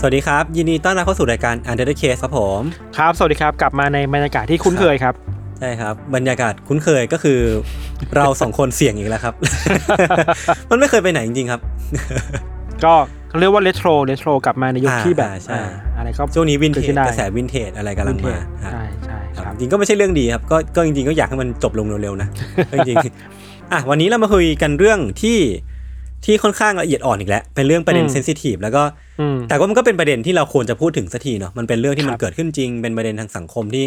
[0.00, 2.60] สวัสดีครับ ยินดีต้อนรับเข้าสู่รายการ Untitled Case ครับผม
[2.98, 5.14] ครับ สวัสดีครับ กลับมาในบรรยากาศที่คุ้นเคยครับ
[5.60, 7.40] ใช่ครับ บรรยากาศคุ้นเคยก็คือ
[8.16, 9.34] เราสองคนเสี่ยงอีกแล้วครับ
[10.70, 11.60] มันไม่เคยไปไหนจริงๆครับ
[12.84, 12.94] ก็
[13.40, 15.64] เรียกว่าเรโทรเรโทรกลับมาในยุคอ่าที่แบบใช่อ่า
[15.96, 22.28] อะไรก็ช่วงนี้วินเทกิดจขึ้ได้กระแสวินเทจอะไรกำลังวินเทมาจครับใช่ใช่ครับครับจริงก็ไม่ใช่เรื่องดีครับก็ก็จริงๆก็อยากให้มันจบลงเร็วๆนะ
[22.76, 25.38] จริงๆอะวันนี้เรามาคุยกันเรื่องที่
[26.24, 28.82] ที่ค่อนข้างละเอียดอ่อนอีกแล้ว เป็นเรื่องประเด็นเซนซิทีฟแล้วก็
[29.20, 33.86] อืมแต่ว่ามันก็เป็นประเด็นที่เราควรจะพูดถึงสักทีเนาะมันเป็นเรื่องที่มันครับเกิดขึ้นจริง เป็นประเด็นทางสังคมที่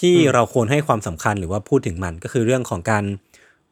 [0.00, 3.04] ที่เราควรให้ความสำคัญหรือว่าพูดถึงมันก็คือเรื่องของการ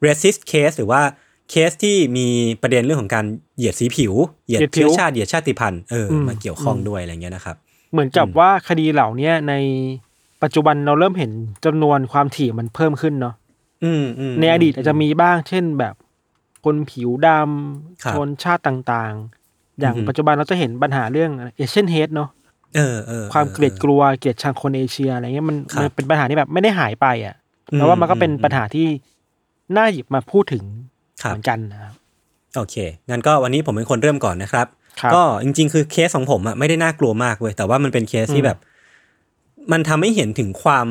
[0.05, 1.01] racist case หรือว่า
[1.49, 2.27] เคสที่มี
[2.61, 3.25] ประเด็นเรื่องของการ
[3.57, 4.13] เหยียดสีผิว
[4.47, 7.55] เหยียดเชื้อชาติเหยียดชาติพันธุ์เอออมมาเกี่ยวข้องด้วยอะไรเงี้ยนะครับ
[7.91, 9.53] เหมือนกับว่าคดีเหล่าเนี้ยใน
[10.43, 11.31] ปัจจุบันเราเริ่มเห็น
[11.65, 13.35] จำนวนความถี่มันเพิ่มขึ้นเนาะ
[13.83, 15.93] อืมอืมในอดีตอาจจะมีบ้างเช่นแบบ
[16.65, 17.29] คนผิวด
[18.03, 22.29] ครับำชนชาติต่างๆ อย่างอือฮึปัจจุบันเราจะเห็นปัญหาเรื่องเอเชียนเฮดเนาะ
[22.75, 27.35] เออเออความเกลียดออกลัวเกลียดชังคนเอเชียอะไรเงี้ยมันครับมันเป็นปัญหาที่แบบไม่ได้หายไปอะ
[27.71, 28.87] อืมแต่ว่ามันก็เป็นอืมปัญหาที่
[29.77, 30.63] น่าหยิบมาพูดถึง
[31.23, 31.93] ครับเหมือนกันนะครับ
[32.55, 32.75] โอเค
[33.09, 34.67] งั้นก็วันนี้ผมเป็นคนเริ่มก่อนนะครับ
[35.01, 38.57] ครับ ก็จริง ๆ คือเคสของผมอะไม่ได้น่ากลัวมากเว้ย แต่ว่ามันเป็นเคสที่แบบ
[39.71, 40.87] มันทำให้เห็นถึงความ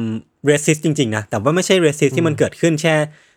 [0.46, 2.94] racist จริง ๆ นะ แต่ว่าไม่ใช่ racist ที่มันเกิดขึ้นแค่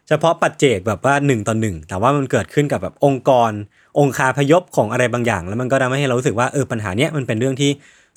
[0.08, 3.52] เฉพาะปัจเจกแบบว่าหนึ่งต่อหนึ่งแต่ว่ามันเกิดขึ้นกับแบบองค์กร
[4.00, 7.72] องคาพยพของอะไรบางอย่าง แล้วมันก็ทำให้เรารู้สึกว่าเออปัญหาเนี้ยมันเป็นเรื่องที่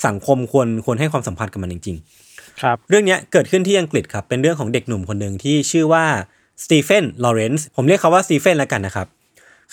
[0.06, 6.04] สังคมควรควรให้ความสำคัญกับมันจริงๆครับเรื่องเนี้ยเกิดขึ้นที่อังกฤษครับเป็นเรื่องของเด็กหนุ่มคนหนึ่งที่ชื่อว่า
[6.64, 9.06] สตีเฟนลอเรนซ์ผมเรียกเขาว่าสตีเฟนแล้วกันนะครับ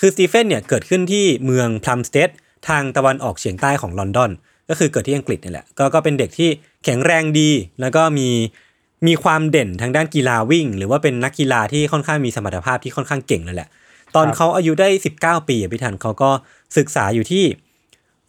[0.00, 2.30] คือสตีเฟนเนี่ยเกิดขึ้นที่เมืองพลัมสเตด
[2.68, 4.30] ทางตะวันออกเฉียงใต้ของลอนดอน
[4.68, 6.48] ก็คือเกิดที่อังกฤษนี่แหละก็ก็เป็นเด็กที่
[6.84, 7.50] แข็งแรงดี
[7.80, 8.28] แล้วก็มี
[9.06, 13.68] มีความเด่นทางด้านกีฬาวิ่ง หรือว่าเป็นนักกีฬาที่ค่อนข้างมีสมรรถภาพที่ค่อนข้างเก่งเลยแหละ
[14.14, 14.88] ตอนเขาอายุได้
[15.18, 16.30] 19 ปีพี่ทันเขาก็
[16.76, 17.44] ศึกษาอยู่ที่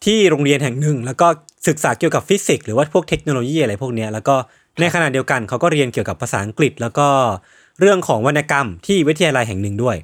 [0.05, 1.27] ที่โรงเรียนแห่งหนึ่ง แล้วก็
[1.67, 4.35] ศึกษาเกี่ยวกับฟิสิกส์หรือว่าพวกเทคโนโลยีอะไรพวกนี้แล้วก็
[4.79, 7.07] ในขณะเดียวกันเขาก็เรียนเกี่ยวกับภาษาอังกฤษ แล้วก็
[7.79, 9.95] เรื่องของวรรณกรรมที่วิทยาลัยแห่งหนึ่งด้วย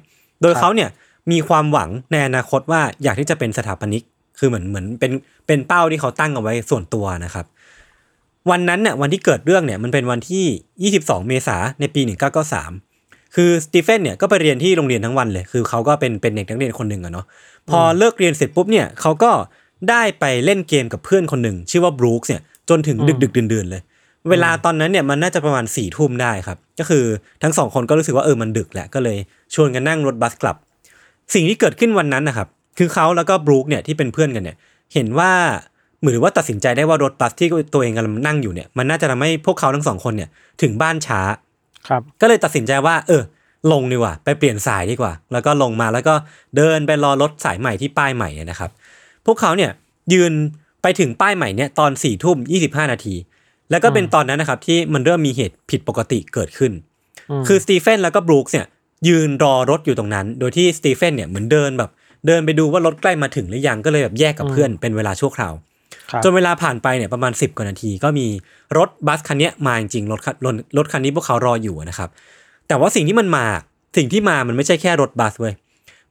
[0.42, 0.88] โดยเขาเนี่ย
[1.30, 4.02] มีความหวังในอนาคตว่าอยากที่จะเป็นสถาปนิก
[4.38, 5.12] คือเหมือนเหมือนเป็น
[5.46, 7.46] เป็นเป้าที่เขาตั้งเอาไว้ส่วนตัวนะครับ
[8.50, 12.00] วันนั้นเนี่ยวันที่เกิดเรื่องเนี่ยมันเป็นวันที่ 22 เมษายนในปี
[12.68, 17.26] 1993 คือสตีเฟนเนี่ยก็ไปเรียนที่โรงเรียนทั้งวันเลย คือเขาก็เป็นเป็นเด็กนักเรียนคนหนึ่งอะเนาะ
[17.70, 19.30] พอเลิกเรียนเสร็จปุ๊บเนี่ยเขาก็
[19.90, 23.82] ได้ไปเล่นเกมกับเพื่อนคนหนึ่งชื่อว่าบรูคส์เนี่ยจนถึงดึกดึกๆดื่นๆเลย
[24.30, 27.04] เวลาตอนนั้นเนี่ยมันน่าจะประมาณสี่ทุ่มได้ครับ ก็คือ
[27.42, 29.18] ทั้งสองคนก็รู้สึกว่าเออมันดึกแหละก็เลย
[29.54, 30.56] ชวนกันนั่งรถบัสกลับ
[31.34, 32.48] สิ่งที่เกิดขึ้นวันนั้นนะครับ
[32.78, 34.56] คือเขาแล้วก็บรูคเนี่ยที่เป็นเพื่อนกันเนี่ย
[34.94, 35.32] เห็นว่า
[35.75, 35.75] เห
[36.06, 40.28] มือนว่าตัดสินใจได้ว่ารถบัสที่ตัวเองกำลังนั่งอยู่เนี่ยมันน่าจะทำให้พวกเขาทั้งสองคนเนี่ย
[40.62, 41.20] ถึงบ้านช้า
[41.88, 43.22] ครับ ก็เลยตัดสินใจว่า เออ
[43.72, 46.14] ลงดีกว่า ไปเปลี่ยนสายดีกว่า แล้วก็ลงมาแล้วก็
[46.56, 48.70] เดินไปรอรถสายใหม่ที่ป้ายใหม่เนี่ยนะครับ
[49.26, 49.70] พวกเขาเนี่ย
[50.12, 50.32] ยืน
[50.82, 53.14] ไปถึงป้ายใหม่เนี่ยตอนสี่ทุ่มยี่สิบห้านาที
[53.70, 56.72] แล้วก็เป็นตอนนั้นนะครับที่มันเริ่มมีเหตุผิดปกติเกิดขึ้น
[57.46, 58.66] คือสตีเฟนแล้วก็บรูคส์เนี่ย
[59.08, 61.90] ยืนรอรถอยู่ตรงนั้น โดยที่สตีเฟนเนี่ยเหมือนเดินแบบ
[62.26, 65.65] เดินไปดูว่ารถใกล้มาถึงหรือยังก็เลยแบบแยกกับเพื่อนเป็นเวลาชั่วคราวครับ
[66.24, 68.26] จนเวลาผ่านไปเนี่ยประมาณ 10 กว่านาที ก็มี
[68.78, 72.08] รถบัสคันเนี้ยมาจริงๆรถคันรถรถคันนี้พวกเขารออยู่นะครับ
[72.68, 73.44] แต่ว่าสิ่งที่มันมา
[73.96, 75.54] สิ่งที่มามันไม่ใช่แค่รถบัสเว้ย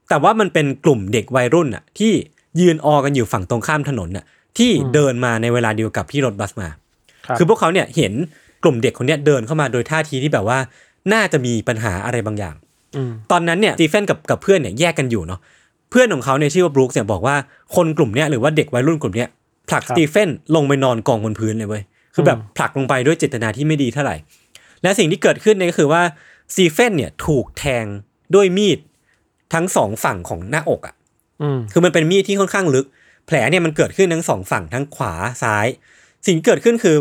[0.09, 2.11] แต่ว่ามันเป็นกลุ่มเด็กวัยรุ่นอะที่
[2.59, 4.25] ยืนออกันอยู่ฝั่งตรงข้ามถนนน่ะ
[4.57, 6.67] ที่เดินมาในเวลาเดียวกับที่รถบัสมา
[7.27, 8.13] ครับคือพวกเขาเนี่ยเห็น
[8.63, 10.57] กลุ่มเด็กคนเนี้ยเดินเข้ามาโดยท่าทีที่แบบว่า
[11.13, 12.55] น่าจะมีปัญหาอะไรบางอย่าง
[12.95, 15.39] อืมตอนนั้นเนี่ยสตีเฟนกับกับเพื่อนเนี่ยแยกกันอยู่เนาะ
[15.91, 17.35] เพื่อนของเขาเนี่ยชื่อว่าบรูคส์เนี่ยบอกว่า
[17.75, 19.29] คนกลุ่มเนี้ยหรือว่าเด็กวัยรุ่นกลุ่มเนี้ย
[19.69, 21.83] ผลักคสรับตีเฟนลงไปนอนกองบนพื้นเลยเว้ย
[22.13, 24.15] คือแบบอืมผลักลงไปด้วยเจตนาที่ไม่ดีเท่าไหร่
[24.83, 26.01] และสิ่งที่เกิดขึ้นเนี่ยก็คือว่า
[26.53, 27.85] สตีเฟนเนี่ยถูกแทง
[28.35, 28.79] ด้วยมีด
[29.53, 30.95] ทั้งสองฝั่งของหน้าอกอะ
[31.41, 32.85] อืมคือมันเป็นมีดที่ค่อนข้างลึก
[33.25, 35.13] แผลเนี่ยมันเกิดขึ้นทั้งสองฝั่งทั้งขวา
[35.43, 35.67] ซ้าย
[36.25, 36.97] สิ่งที่เกิดขึ้นคือ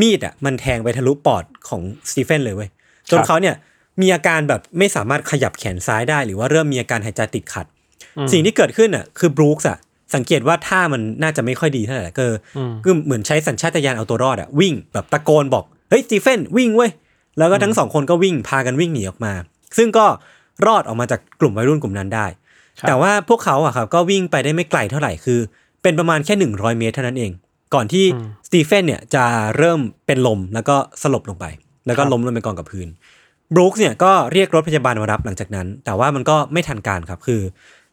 [0.00, 2.68] มีดอะมันแทงไปทะลุปอดของสตีเฟนเลยเว้ย
[3.10, 3.54] จนครับเขาเนี่ย
[4.00, 7.66] มีอาการแบบไม่สามารถขยับแขนซ้ายได้ หรือว่าเริ่มมีอาการหายใจติดขัด
[8.32, 9.78] สิ่งที่เกิดขึ้นอะคือบรูคส์อะ
[10.14, 12.26] สังเกตว่าท่ามันน่าจะไม่ค่อยดีเท่าไหร่ก็
[12.84, 16.90] คือเหมือนใช้สัญชาตญาณเอาตัวรอดอะวิ่งแบบตะโกนบอกเฮ้ยสตีเฟนวิ่งเว้ย
[17.38, 19.32] แล้วก็ทั้งสองคนก็วิ่งพากันวิ่งหนีออกมา
[19.78, 20.06] ซึ่งก็
[20.66, 22.26] รอดออกมาจากกลุ่มวัยรุ่นกลุ่มนั้นได้
[22.78, 25.38] ครับแต่ว่าพวกเขาอะครับก็วิ่งไปได้ไม่ไกลเท่าไหร่คือ
[25.82, 27.30] เป็นประมาณแค่ 100 เมตรเท่านั้นเอง
[27.74, 28.04] ก่อนที่
[28.46, 29.24] สตีเฟนเนี่ยจะ
[29.56, 31.44] เริ่มเป็นลมแล้วก็สลบลงไป
[31.86, 32.88] แล้วก็ล้มลงไปกองกับพื้น
[33.54, 37.40] บรูคส์เนี่ยก็เรียกรถพยาบาลมารับหลังจากนั้น แต่ว่ามันก็ไม่ทันการครับคือ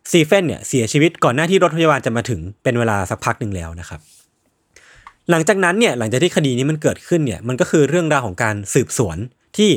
[0.09, 3.99] สตีเฟนเนี่ยเสียชีวิตก่อนหน้าที่รถพยาบาลจะมาถึงเป็นเวลาสักพักหนึ่งแล้วนะครับ
[5.31, 9.17] หลังจากนั้นเนี่ยหลังจากที่คดีนี้มันเกิดขึ้นเนี่ยมันก็คือเรื่องราวของการสืบสวน
[9.57, 9.69] ที่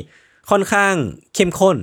[0.51, 0.95] ค่อนข้าง
[1.35, 1.77] เข้มข้น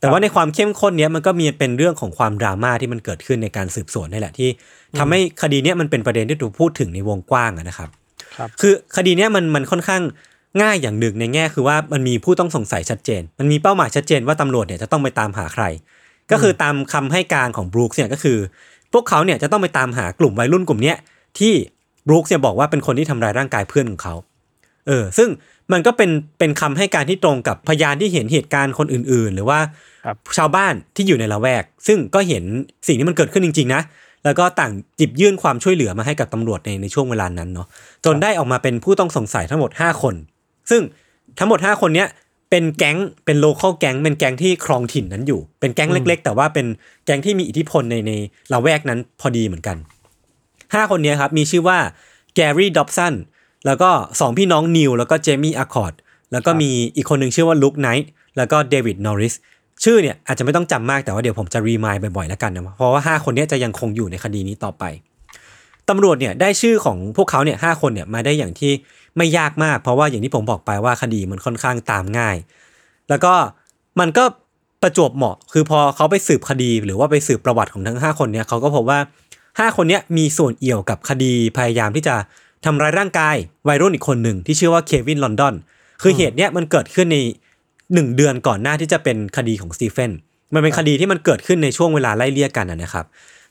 [0.00, 4.48] แต่ว่าในความเข้มข้นเนี้ยมันก็มีเป็นเรื่องของความดราม่าที่มันเกิดขึ้นในการสืบสวนนี่แหละที่
[4.98, 7.88] ทำให้คดีเนี้ยมันเป็นประเด็นที่ถูกพูดถึงในวงกว้างอะนะครับ
[8.36, 10.02] ครับคือคดีเนี้ยมันมันค่อนข้าง
[10.62, 15.64] ง่ายอย่างหนึ่งในแง่คือว่ามันมีผู้ต้องสงสัยชัดเจน มันมีเป้าหมายชัดเจนว่าตำรวจเนี่ยจะต้องไปตามหาใคร
[16.32, 18.38] ก็คือตามคำให้การของบรูคเนี่ยก็คือ
[18.92, 20.96] พวกเขาเนี่ยจะต้องไปตามหากลุ่มวัยรุ่นกลุ่มเนี้ย
[21.38, 21.52] ที่
[22.06, 24.14] บรูคเนี่ยบอกว่าเป็นคนที่ทำร้ายร่างกายเพื่อนของเขา
[24.86, 25.28] เออ ซึ่ง
[25.72, 29.58] มันก็เป็นเป็นคำให้การที่ตรงกับพยานที่เห็นเหตุการณ์คนอื่น ๆ หรือว่า
[30.04, 32.44] ครับชาวบ้านที่อยู่ในละแวก ซึ่งก็เห็น
[32.86, 33.82] สิ่งที่มันเกิดขึ้นจริง ๆ นะ
[34.24, 37.66] แล้วก็ต่างจิบยื่นความช่วยเหลือมาให้กับตำรวจในในช่วงเวลานั้นเนาะ
[38.04, 40.14] จนได้ออกมาเป็นผู้ต้องสงสัยทั้งหมด 5 คน
[40.70, 40.82] ซึ่ง
[41.38, 42.08] ทั้งหมด 5 คนเนี้ย
[42.50, 46.66] เป็นแก๊งเป็นโลเคอลแก๊งเป็นแก๊งที่ครองถิ่นนั้นอยู่ เป็นแก๊งเล็ก ๆ แต่ว่าเป็น
[47.04, 48.12] แก๊งที่มีอิทธิพลในใน
[48.52, 49.76] ละแวกนั้นพอดีเหมือนกัน
[50.74, 51.78] ห้าคนเนี้ยครับมีชื่อว่า
[52.34, 53.14] แกรี่ดอบสัน
[53.66, 53.90] แล้วก็
[54.20, 55.94] สองพี่น้องนีลแล้วก็เจมี่อาคอร์ต
[56.32, 59.34] แล้วก็มีอีกคนหนึ่งชื่อว่าลุคไนท์แล้วก็เดวิดนอริส
[59.84, 64.84] ชื่อเนี่ยอาจจะไม่ต้องจำมากแต่ว่าเดี๋ยวผมจะ remind บ่อยๆแล้วกันนะเพราะว่าห้าคนเนี้ยจะยังคงอยู่ในคดีนี้ต่อไป
[65.88, 68.72] ตำรวจเนี่ยได้ชื่อของพวกเขาเนี่ยห้าคนเนี่ยมาได้อย่างที่
[69.16, 72.36] ไม่ยากมาก เพราะว่าอย่างที่ผมบอกไปว่าคดีมันค่อนข้างตามง่าย
[73.08, 73.34] แล้วก็
[74.00, 74.24] มันก็
[74.82, 78.98] ประจวบเหมาะ คือพอเขาไปสืบคดีหรือว่าไปสืบประวัติของทั้ง 5 คนเนี่ยเขาก็พบว่า
[79.38, 82.14] 5 คนเนี้ยมีส่วนเอี่ยวกับคดีพยายามที่จะ
[82.64, 83.36] ทำร้ายร่างกาย
[83.68, 85.54] วัยรุ่นอีกคนหนึ่งที่ชื่อว่าเควินลอนดอน
[86.02, 87.18] คือเหตุเนี้ยมันเกิดขึ้นใน
[87.94, 90.10] หนึ่งเดือนก่อนหน้าที่จะเป็นคดีของสตีเฟน
[90.54, 93.06] มันเป็นคดีที่มันเกิดขึ้นในช่วงเวลาไล่เลี่ยกันนะนะครับ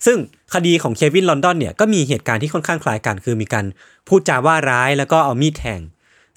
[0.06, 0.18] ซึ่ง
[0.54, 3.66] คดีของเควินลอนดอนเนี่ยก็มีเหตุการณ์ที่ค่อนข้างคล้ายกัน คือมีการ
[4.08, 5.80] พูดจาว่าร้ายแล้วก็เอามีดแทง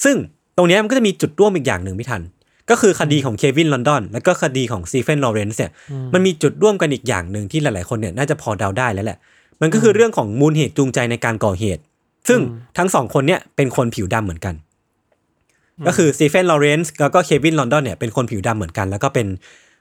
[0.04, 0.16] ซึ่ง
[0.56, 2.22] ตรงเนี้ยมันก็จะมีจุดร่วมอีกอย่างหนึ่งพี่ทัน
[2.70, 5.70] ก็คือคดีของเควินลอนดอนแล้วก็คดีของสตีเฟนลอเรนซ์เนี่ย
[6.12, 9.18] มันมีจุดร่วมกันอีกอย่างหนึ่งที่หลาย ๆ คนเนี่ยน่าจะพอเดาได้แล้วแหละ
[9.60, 11.82] มันก็คือเรื่องของมูลเหตุจูงใจในการก่อเหตุ
[12.28, 12.40] ซึ่ง
[12.78, 14.54] ทั้งสองคนเนี่ยเป็นคนผิวดำเหมือนกัน
[15.86, 19.26] ก็คือสตีเฟนลอเรนซ์แล้วก็เควินลอนดอนเนี่ยเป็นคนผิวดำเหมือนกัน แล้วก็เป็น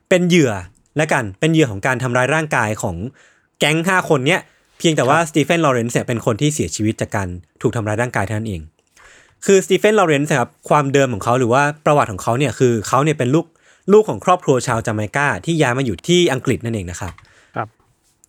[0.09, 0.51] เป็นเหยื่อ
[0.97, 2.95] และกันเป็นเหยื่อของการทำร้ายร่างกายของ
[3.59, 4.41] แก๊งห้าคนเนี้ย
[4.79, 7.27] เพียงแต่ว่าสตีเฟนลอเรนซ์เนี่ยเป็นคนที่เสียชีวิตจากการ
[7.61, 8.61] ถูกทำร้ายร่างกายเท่านั้นเอง
[9.45, 13.45] คือสตีเฟนลอเรนซ์ครับความเดิมของเขาหรือว่าประวัติของเขาเนี่ยคือเขาเนี่ยเป็นลูก
[13.93, 17.13] ลูกของครอบครัวชาวจาเมกาที่ย้ายมาอยู่ที่อังกฤษนั่นเองนะครับ
[17.55, 17.67] ครับ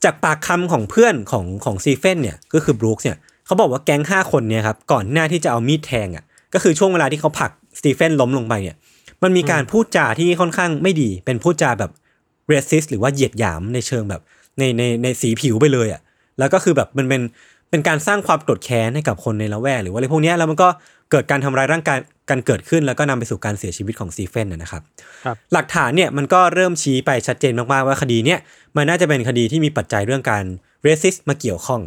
[0.04, 6.24] จากปากคำของเพื่อนของของสตีเฟนเนี่ยก็คือบรูคส์เนี่ยเขาบอกว่าแก๊งห้าคนเนี่ยครับก่อนหน้าที่จะเอามีดแทงอะ
[6.54, 8.76] ก็คือช่วงเวลาที่เขาผลักสตีเฟนล้มลงไปเนี่ย
[9.22, 11.90] มันมีการพูดจาที่ค่อนข้างไม่ดีเป็นพูดจาแบบ
[12.48, 14.22] racist หรือว่าเหยียดหยามในเชิงแบบ
[14.58, 16.00] ในในในสีผิวไปเลยอะ
[16.38, 17.22] แล้วก็คือแบบมันเป็น
[17.70, 20.68] เป็นการสร้างความโกรธแค้นให้กับคนในละแวกหรือว่าอะไรพวกเนี้ยแล้วมันก็
[21.10, 21.98] เกิดการทำร้ายร่างกาย
[22.30, 24.82] กันเกิดขึ้น แล้วก็นำไปสู่การเสียชีวิตของสตีเฟนนะนะครับ
[25.24, 28.38] ครับหลักฐานเนี่ยมันก็เริ่มชี้ไปชัดเจนมากๆว่าคดีเนี่ย
[28.76, 30.44] มันน่าจะเป็นคดีที่มีปัจจัยเรื่องการ
[30.82, 31.80] เรสซิสมาเกี่ยวข้อง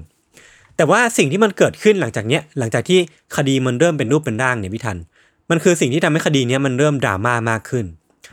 [0.77, 2.99] แต่ว่าสิ่งที่มันเกิดขึ้นหลังจากเนี้ยหลังจากที่
[3.37, 4.97] คดีมันเริ่มเป็นรูปเป็นร่างเนี่ยพี่ทัน
[5.49, 7.85] มันคือสิ่งที่ทำให้คดีเนี้ยมันเริ่มดราม่ามากขึ้น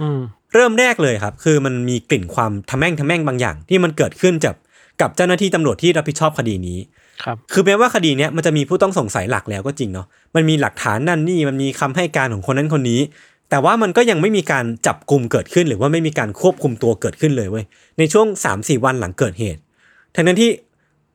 [0.03, 0.21] อืม
[0.55, 4.55] เริ่มแรกเลยครับ คือมันมีกลิ่นความทะแม่งทะแม่งบางอย่าง ที่มันเกิดขึ้นจาก
[5.01, 6.79] กับเจ้าหน้าที่ตำรวจที่รับผิดชอบคดีนี้
[7.25, 13.01] ครับคือแม้ว่าคดีเนี้ยมันจะมีผู้ต้องสงสัยหลักแล้วก็จริงเนาะมันมีหลักฐานนั่นนี่มันมีคำให้การของคนนั้นคนนี้
[13.51, 17.65] แต่ว่ามันก็ยังไม่มีการจับกลุ่มเกิดขึ้น หรือว่าไม่มีการควบคุมตัวเกิดขึ้นเลยเว้ย
[17.99, 19.61] ในช่วง3าสี่วันหลังเกิดเหตุ
[20.15, 20.51] ทั้งนั้นที่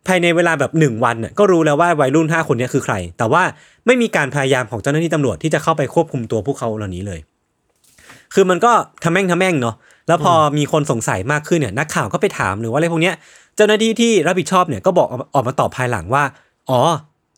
[0.08, 3.44] ภายในเวลาแบบหนึ่งวันน่ะก็รู้แล้วว่าวัยรุ่นห้าคนเนี้ยคือใคร แต่ว่า
[3.86, 7.20] ไม่มีการพยายามของเจ้าหน้าที่ตำรวจที่จะเข้าไปควบคุมตัวพวกเขาเหล่านี้เลย
[8.34, 8.72] คือมันก็
[9.04, 9.76] ทำแม่งทำแม่งเนาะ
[10.08, 13.16] แล้วพอมีคนสงสัยมากขึ้นเนี่ยนักข่าวก็ไปถามหรือว่าอะไรพวกเนี้ย
[13.56, 16.24] เจ้าหน้าที่ที่รับผิดชอบเนี่ยก็บอกออกมาตอบภายหลังว่า
[16.70, 16.80] อ๋อ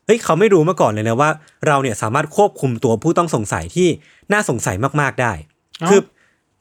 [0.06, 1.30] เฮ้ยเขาไม่รู้มาก่อนเลยนะว่า
[1.68, 3.88] เราเนี่ยสามารถควบคุมตัวผู้ต้องสงสัยที่
[4.32, 5.32] น่าสงสัยมากๆได้
[5.82, 6.00] เอ้าคือ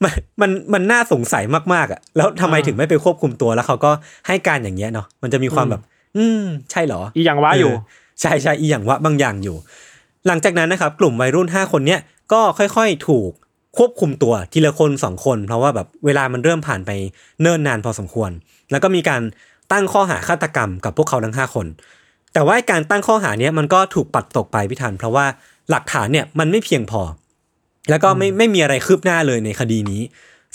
[0.02, 3.90] มันมันมันน่าสงสัยมากๆอะแล้วทำไมอ่าถึงไม่ไปควบคุมตัวแล้วเขาก็
[4.26, 5.83] ให้การอย่างเงี้ยเนาะมันจะมีความแบบ
[6.16, 9.56] อืม ใช่เหรอ อีอย่างว่าอยู่เใช่ใช่อีอย่างว่าบางอย่างอยู่
[10.26, 12.00] หลังจากนั้นนะครับ กลุ่มวัยรุ่น 5 คนเนี้ย
[12.33, 13.30] ก็ค่อยๆ ถูก
[13.78, 16.90] ควบคุมตัวทีละคนสองคน เพราะว่าแบบเวลามันเริ่มผ่านไป
[17.40, 18.30] เนิ่นนานพอสมควร
[18.71, 19.23] แล้วก็มีการ
[19.73, 21.66] ตั้งข้อหาฆาตกรรมกับพวกเขาทั้ง 5 คน
[22.35, 25.26] แต่ว่าการตั้งข้อหาเนี้ยมันก็ถูกปัดตกไปพิธันเพราะว่า
[25.71, 27.02] หลักฐานเนี่ยมันไม่เพียงพอ
[27.90, 30.02] แล้วก็ไม่ไม่มีอะไรคืบหน้าเลยในคดีนี้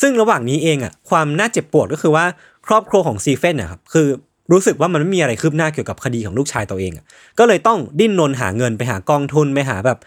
[0.01, 2.25] ซึ่งระหว่างนี้เองอะความน่าเจ็บปวดก็คือว่า
[2.67, 4.07] ครอบครัวของซีเฟนนะครับคือ
[4.51, 7.05] รู้สึกว่ามันไม่มีอะไรคืบหน้าเกี่ยวกับคดีของลูกชายตัวเองอะ
[7.39, 9.99] ก็เลยต้องดิ้นรนหาเงินไปหากองทุนไปหาแบบ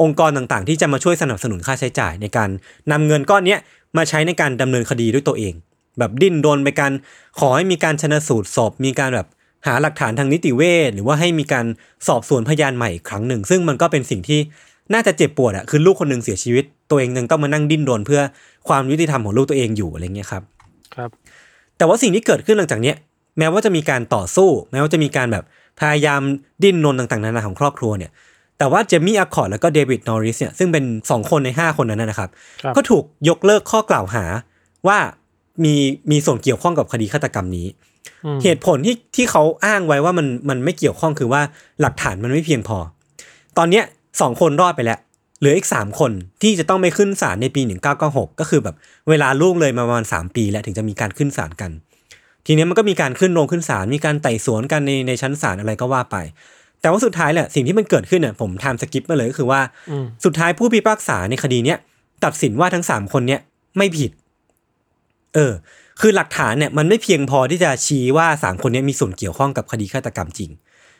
[0.00, 2.50] องค์กรต่างๆ ที่จะมาช่วยสนับสนุนค่าใช้จ่ายในการ
[2.92, 3.60] นำเงินก้อนเนี้ย
[3.96, 5.54] มาใช้ในการดำเนินคดีด้วยตัวเอง
[5.98, 6.92] แบบดิ้นรนไปการ
[7.40, 9.26] ขอให้มีการชนสูตรศพมีการแบบ
[9.66, 11.66] หาหลักฐานทางนิติเวชหรือว่าให้มีการ
[12.08, 14.40] สอบสวนพยานใหม่อีกครั้งหนึ่ง ซึ่งมันก็เป็นสิ่งที่
[14.94, 18.20] น่าจะเจ็บปวดอะคือลูกคนหนึ่งเสียชีวิต ตัวเองยังต้องมานั่งดิ้นรนเพื่อ
[18.68, 20.42] ความยุติธรรมของลูกตัวเองอยู่อะไรเงี้ยครับ
[20.94, 21.10] ครับ
[21.76, 22.96] แต่ว่าสิ่งที่เกิดขึ้นหลังจากเนี้ย
[23.38, 25.44] แม้ว่าจะมีการต่อสู้ แม้ว่าจะมีการแบบ
[25.80, 26.20] พยายาม
[26.62, 28.10] ดิ้นรนต่างๆนานาของครอบครัวเนี่ย
[28.62, 32.30] แต่ว่าเจมี่อคอร์ดแล้วก็เดวิดนอริสเนี่ยซึ่งเป็น 2 คนใน 5 คนนั้นนะนะครับ
[32.62, 34.24] ครับ ก็ถูกยกเลิกข้อกล่าวหา
[34.88, 34.98] ว่า
[35.64, 35.74] มี
[36.10, 37.66] มีส่วนเกี่ยวข้องกับคดีฆาตกรรมนี้
[38.24, 41.42] อืมเหตุผลที่ที่เขาอ้างไว้ว่ามันมันไม่เกี่ยวข้องคือว่า
[41.80, 42.78] หลักฐานมันไม่เพียงพอ
[43.58, 43.84] ตอนเนี้ย
[44.20, 44.98] สองคนรอดไปแล้ว
[45.38, 47.62] เหลืออีกสามคนที่จะต้องไปขึ้นศาลในปี
[48.00, 48.76] 1996ก็คือแบบ
[49.08, 51.70] เวลาล่วงเลยมาประมาณ3ปีแล้วถึงจะมีการขึ้นศาลกัน
[52.46, 56.16] ทีเนี้ยมันก็มีการขึ้นโรงขึ้นศาลมีการไต่สวนกันในในชั้นศาลอะไรก็ว่าไป
[56.82, 59.60] แต่ว่าสุดท้ายแหละสิ่งที่มันเกิดขึ้นเนี่ยผมทำสกิปมาเลยก็คือว่า
[59.90, 61.78] อืมสุดท้ายผู้พิพากษาในคดีเนี้ย
[62.24, 63.40] ตัดสินว่าทั้งสามคนเนี้ย
[63.76, 64.10] ไม่ผิด
[65.34, 65.52] เออ
[66.00, 70.50] คือหลักฐานเนี่ยมันไม่เพียงพอที่จะชี้ว่าสามคนเนี้ยมีส่วนเกี่ยวข้องกับคดีฆาตกรรมจริง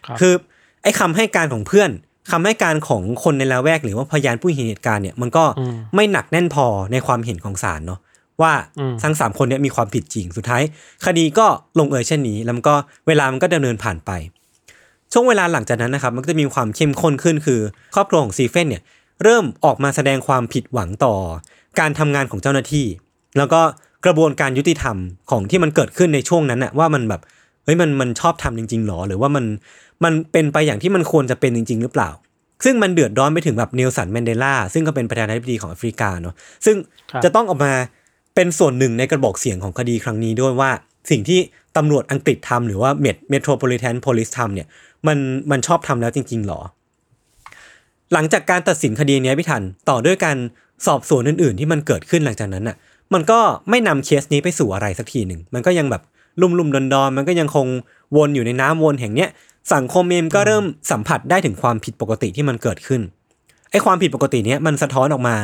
[0.07, 0.35] ครับคือ
[0.83, 1.91] ไอ้คำให้การของเพื่อน
[2.31, 8.01] คำให้การของคนในละแวก หรือว่าพยานผู้เห็นเหตุการณ์เนี่ยมันก็อืมไม่หนักแน่นพอในความเห็นของศาลเนาะ
[8.43, 10.63] ว่าอืมทั้งสามคนเนี่ยมีความผิดจริง สุดท้าย
[11.07, 11.47] คดีก็
[11.79, 12.75] ลงเอยเช่นนี้ แล้วมันก็
[13.07, 14.11] เวลามันก็ดำเนินผ่านไป
[15.13, 17.61] ช่วงเวลาหลังจากนั้นนะครับมันก็จะมีความเข้มข้นขึ้นคือ
[17.95, 18.83] ครอบครัวของซีเฟนเนี่ย
[19.23, 21.15] เริ่มออกมาแสดงความผิดหวังต่อ
[21.81, 22.87] การทำงานของเจ้าหน้าที่
[23.39, 23.61] แล้วก็
[24.05, 24.97] กระบวนการยุติธรรม
[25.31, 27.21] ของที่มันเกิดขึ้นในช่วงนั้นน่ะว่ามันแบบ
[27.65, 29.45] เฮ้ยมันมันชอบทำจริงๆหรอ หรือว่ามัน
[30.05, 32.11] มันเป็นไปอย่างที่มันควรจะเป็นจริง ๆ หรือเปล่า
[32.65, 36.77] ซึ่งมันเดือดร้อนไปถึงแบบเนลสันแมนเดลาซึ่งก็เป็นประธานาธิบดีของแอฟริกาเนาะซึ่ง
[37.11, 37.73] ครับจะต้องออกมา
[38.35, 40.71] เป็นส่วนหนึ่งในกระบอกเสียงของคดีครั้งนี้ด้วยว่า
[41.11, 41.41] สิ่งที่
[41.77, 44.67] ตำรวจอังกฤษทำหรือว่าเม Metropolitan Police ทำเนี่ย
[45.07, 45.19] มัน
[45.51, 46.61] มันชอบทำแล้วจริง ๆหรอ
[48.13, 50.37] หลังจากการตัดสินคดีเนี้ยพี่ทันต่อด้วยการ
[50.87, 52.77] สอบสวนอื่น ๆ ที่มันเกิดขึ้นหลังจากนั้นอะ
[53.15, 53.41] มันก็
[53.71, 56.03] ไม่นำเคสนี้ไปสู่อะไรสักทีหนึ่งมันก็ยังแบบ
[56.41, 57.67] ลุ่มๆดอนๆมันก็ยังคง
[58.17, 59.29] วนอยู่ในน้ำวนแห่งเนี้ย
[59.75, 63.01] สังคมเองก็เริ่มสัมผัสได้ถึงความผิดปกติที่มันเกิดขึ้น
[63.71, 65.37] ไอ้ความผิดปกติเนี้ยมันสะท้อนออกมา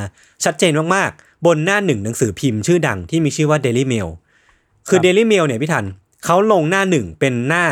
[0.45, 4.09] ชัดเจนมากๆ บนหน้าหนึ่งหนังสือพิมพ์ชื่อดังที่มีชื่อว่า Daily Mail
[4.89, 5.85] คือครับ Daily Mail เนี่ยพี่ทัน
[6.25, 7.65] เขาลงหน้าหนึ่งเป็นหน้า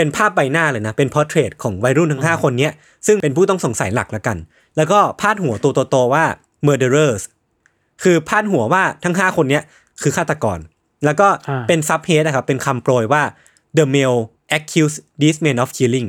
[0.00, 2.72] เป็นภาพใบหน้าเลยนะ เป็น portrait ของวัยรุ่นทั้ง 5 คนเนี้ย
[3.06, 4.36] ซึ่งเป็นผู้ต้องสงสัยหลักละกัน
[4.76, 6.24] แล้วก็พาดหัวตัวโตๆว่า
[6.66, 7.22] murderers
[8.02, 9.62] คือพาดหัวว่าทั้ง 5 คนเนี้ย
[10.02, 10.58] คือฆาตกร
[11.04, 13.22] แล้วก็อ่าเป็น subhead นะครับ เป็นคำโปรยว่า
[13.78, 14.14] the mail
[14.56, 16.08] accuse these men of killing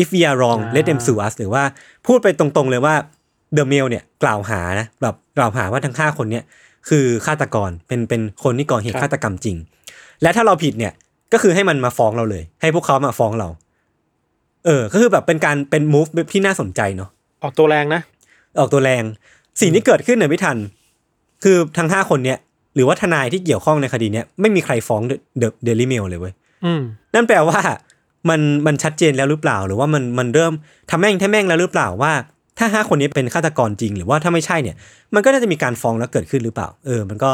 [0.00, 1.62] if we are wrong let them sue us หรือว่า
[2.06, 2.94] พูดไปตรงๆเลยว่า
[3.56, 6.44] the mail เนี่ยกล่าวหานะแบบกล่าวหาว่าทั้ง 5 คนเนี่ย
[6.88, 9.56] คือฆาตกรเป็นเป็นคนที่ก่อเหตุครับฆาตกรรมจริง
[10.22, 10.92] และถ้าเราผิดเนี่ย
[11.32, 13.48] ก็คือให้มันมาฟ้องเราเลย ให้พวกเขามาฟ้องเรา
[14.66, 17.10] เออ ก็คือแบบเป็นการเป็น move ที่น่าสนใจเนาะ
[17.42, 18.00] ออกตัวแรงนะ
[18.60, 19.02] ออกตัวแรง
[19.60, 20.56] สิ่งที่เกิดขึ้นเนี่ยพี่ทัน
[21.44, 22.38] คือทั้งห้าคนเนี้ย
[22.74, 26.82] หรือว่าทนายที่เกี่ยวข้องในคดีเนี้ยไม่มีใครฟ้องเดอะเดลิเมลเลยเว้ยอืม
[27.14, 27.58] นั่นแปลว่า
[28.28, 30.52] มันมันชัดเจนแล้วหรือเปล่า หรือว่ามันมันเริ่ม
[30.90, 32.12] ทำแม่งแท้แม่งแล้วหรือเปล่าว่า
[32.58, 34.76] ถ้าห้าคนนี้เป็นฆาตกรจริง หรือว่าถ้าไม่ใช่เนี่ย
[35.14, 37.30] มันก็น่าจะมีการฟ้องแล้วเกิดขึ้นหรือเปล่า เออ มันก็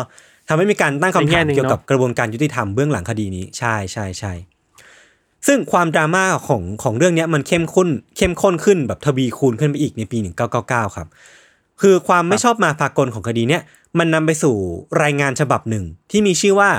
[0.49, 4.33] ทำให้มีการตั้งคำในแง่ถามหนึ่งเกี่ยวกับเนอะกระบวนการยุติธรรมเบื้องหลังคดีนี้ ใช่ใช่ใช่
[5.47, 10.19] ซึ่งความดราม่าของของเรื่องเนี้ยมันเข้มข้นเข้มข้นขึ้นแบบทวีคูณขึ้นไปอีกในปี
[10.57, 11.09] 1999 ครับ
[11.81, 13.63] คือความไม่ชอบมาพากลของคดีเนี้ย
[13.99, 14.57] มันนำไปสู่
[15.03, 16.71] รายงานฉบับหนึ่งที่มีชื่อว่า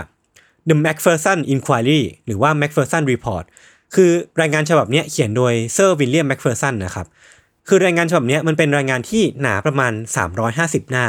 [0.69, 3.43] The Macpherson Inquiry หรือว่า Macpherson Report
[3.95, 7.07] คือรายงานฉบับเนี้ยเขียนโดยเซอร์วิลเลียมแมคเฟอร์สันนะครับ
[7.67, 9.93] คือรายงานฉบับเนี้ยมันเป็นรายงานที่หนาประมาณ
[10.41, 11.05] 350 หน้า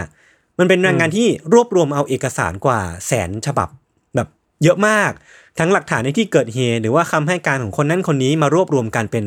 [0.58, 3.68] มันเป็นรายงานที่รวบรวมเอาเอกสารกว่าแสนฉบับ
[4.14, 4.28] แบบ
[4.62, 5.12] เยอะมาก
[5.58, 9.24] ทั้งหลักฐานในที่เกิดเหตุหรือว่าคำให้การของคนนั้นคนนี้มารวบรวมกันเป็น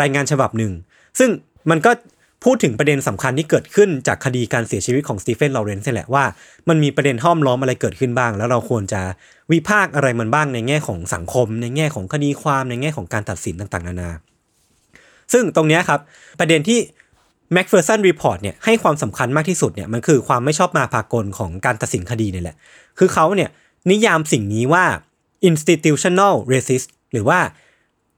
[0.00, 0.72] รายงานฉบับหนึ่ง
[1.18, 1.30] ซึ่ง
[1.70, 1.90] มันก็
[2.44, 6.24] พูดถึงประเด็นสำคัญที่เกิดขึ้นจากคดีการเสียชีวิตของสตีเฟนลอเรนซ์นี่แหละว่า
[6.68, 9.00] มันมีประเด็นห้อมล้อมอะไรเกิดขึ้นบ้าง แล้วเราควรจะ
[9.52, 14.10] วิพากษ์อะไรมันบ้างในแง่ของสังคม ในแง่ของคดีความในแง่ของการตัดสินต่างๆ นานา
[15.32, 16.00] ซึ่งตรงเนี้ยครับ
[16.40, 16.78] ประเด็นที่
[17.54, 22.56] Macpherson Report เนี่ยให้ความสำคัญมากที่สุดเนี่ยมันคือความไม่ชอบมาพากลของการตัดสินคดีนี่แหละ
[22.98, 23.50] คือเขาเนี่ย
[23.90, 24.84] นิยามสิ่งนี้ว่า
[25.50, 27.38] institutional racist หรือว่า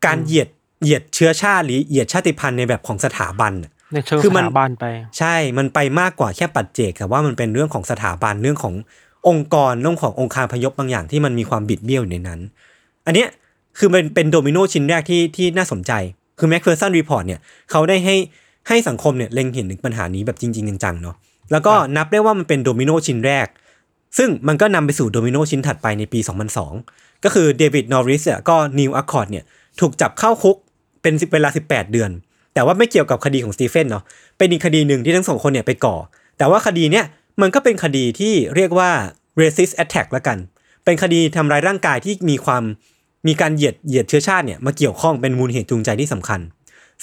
[0.06, 0.48] การเหยียด
[0.82, 4.84] เหยียดเชื้อชาติหรือเหยียดชาติพันธุ์ในแบบของสถาบันน่ะในเชิงคือสมันถาบันไป
[5.18, 8.74] ใช่ มันไปมากกว่าแค่ปัจเจกแต่ว่ามันเป็นเรื่องของสถาบันเรื่องของ
[9.28, 12.40] องค์กรเรื่องขององค์คาพยพบางอย่างที่มันมีความบิดเบี้ยวอยู่ในนั้น
[13.06, 13.28] อันเนี้ย
[13.78, 15.92] คือมันเป็นโดมิโนชิ้นแรกที่ที่น่าสนใจ
[16.38, 18.16] คือ Macpherson Report เนี่ยเขาได้ให้
[18.68, 21.16] ให้สังคมเนี่ยเล็งเห็นถึงปัญหานี้แบบจริง ๆ จังๆเนาะ
[21.52, 23.46] แล้วก็นับได้ว่ามันเป็นโดมิโนชิ้นแรก
[24.18, 26.20] ซึ่งมันก็นำไปสู่โดมิโนชิ้นถัดไปในปี
[26.70, 29.44] 2002 ก็คือเดวิดนอริสอะก็นีลอาคอร์ตเนี่ย
[29.80, 30.56] ถูกจับเข้าคุก
[31.02, 32.10] เป็นเวลา 18 เดือน
[32.54, 34.04] แต่ว่าไม่เกี่ยวกับคดีของสตีเฟนเนาะ
[34.38, 35.96] เป็นอีกคดีหนึ่งที่ทั้งสองคนเนี่ยไปก่อ
[36.38, 37.04] แต่ว่าคดีเนี้ย
[37.40, 38.90] มันก็เป็นคดีที่เรียกว่า
[39.40, 40.38] racist attack ละกัน
[40.84, 42.62] เป็นคดีทำร้ายร่างกายที่มีความ
[43.26, 46.40] มีการเหยียดเหยียดเชื้อชาติเนี่ยมาเกี่ยวข้องเป็นมูลเหตุจูงใจที่สำคัญ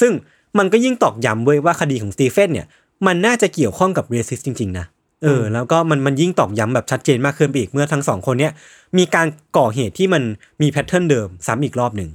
[0.02, 0.12] ซึ่ง
[0.60, 2.68] มันก็ยิ่งตอกย้ำเว้ยว่าคดีของสตีเฟนเนี่ย
[3.08, 4.86] มันน่าจะเกี่ยวข้องกับ racist จริงๆนะ
[5.24, 8.54] เออแล้วก็มันมันยิ่งตอกย้ำแบบชัดเจนมากขึ้นไปอีกเมื่อทั้งสองคนเนี่ย
[8.98, 10.24] มีการก่อเหตุที่มัน
[10.62, 12.10] มี pattern เดิมซ้ำอีกรอบหนึ่ง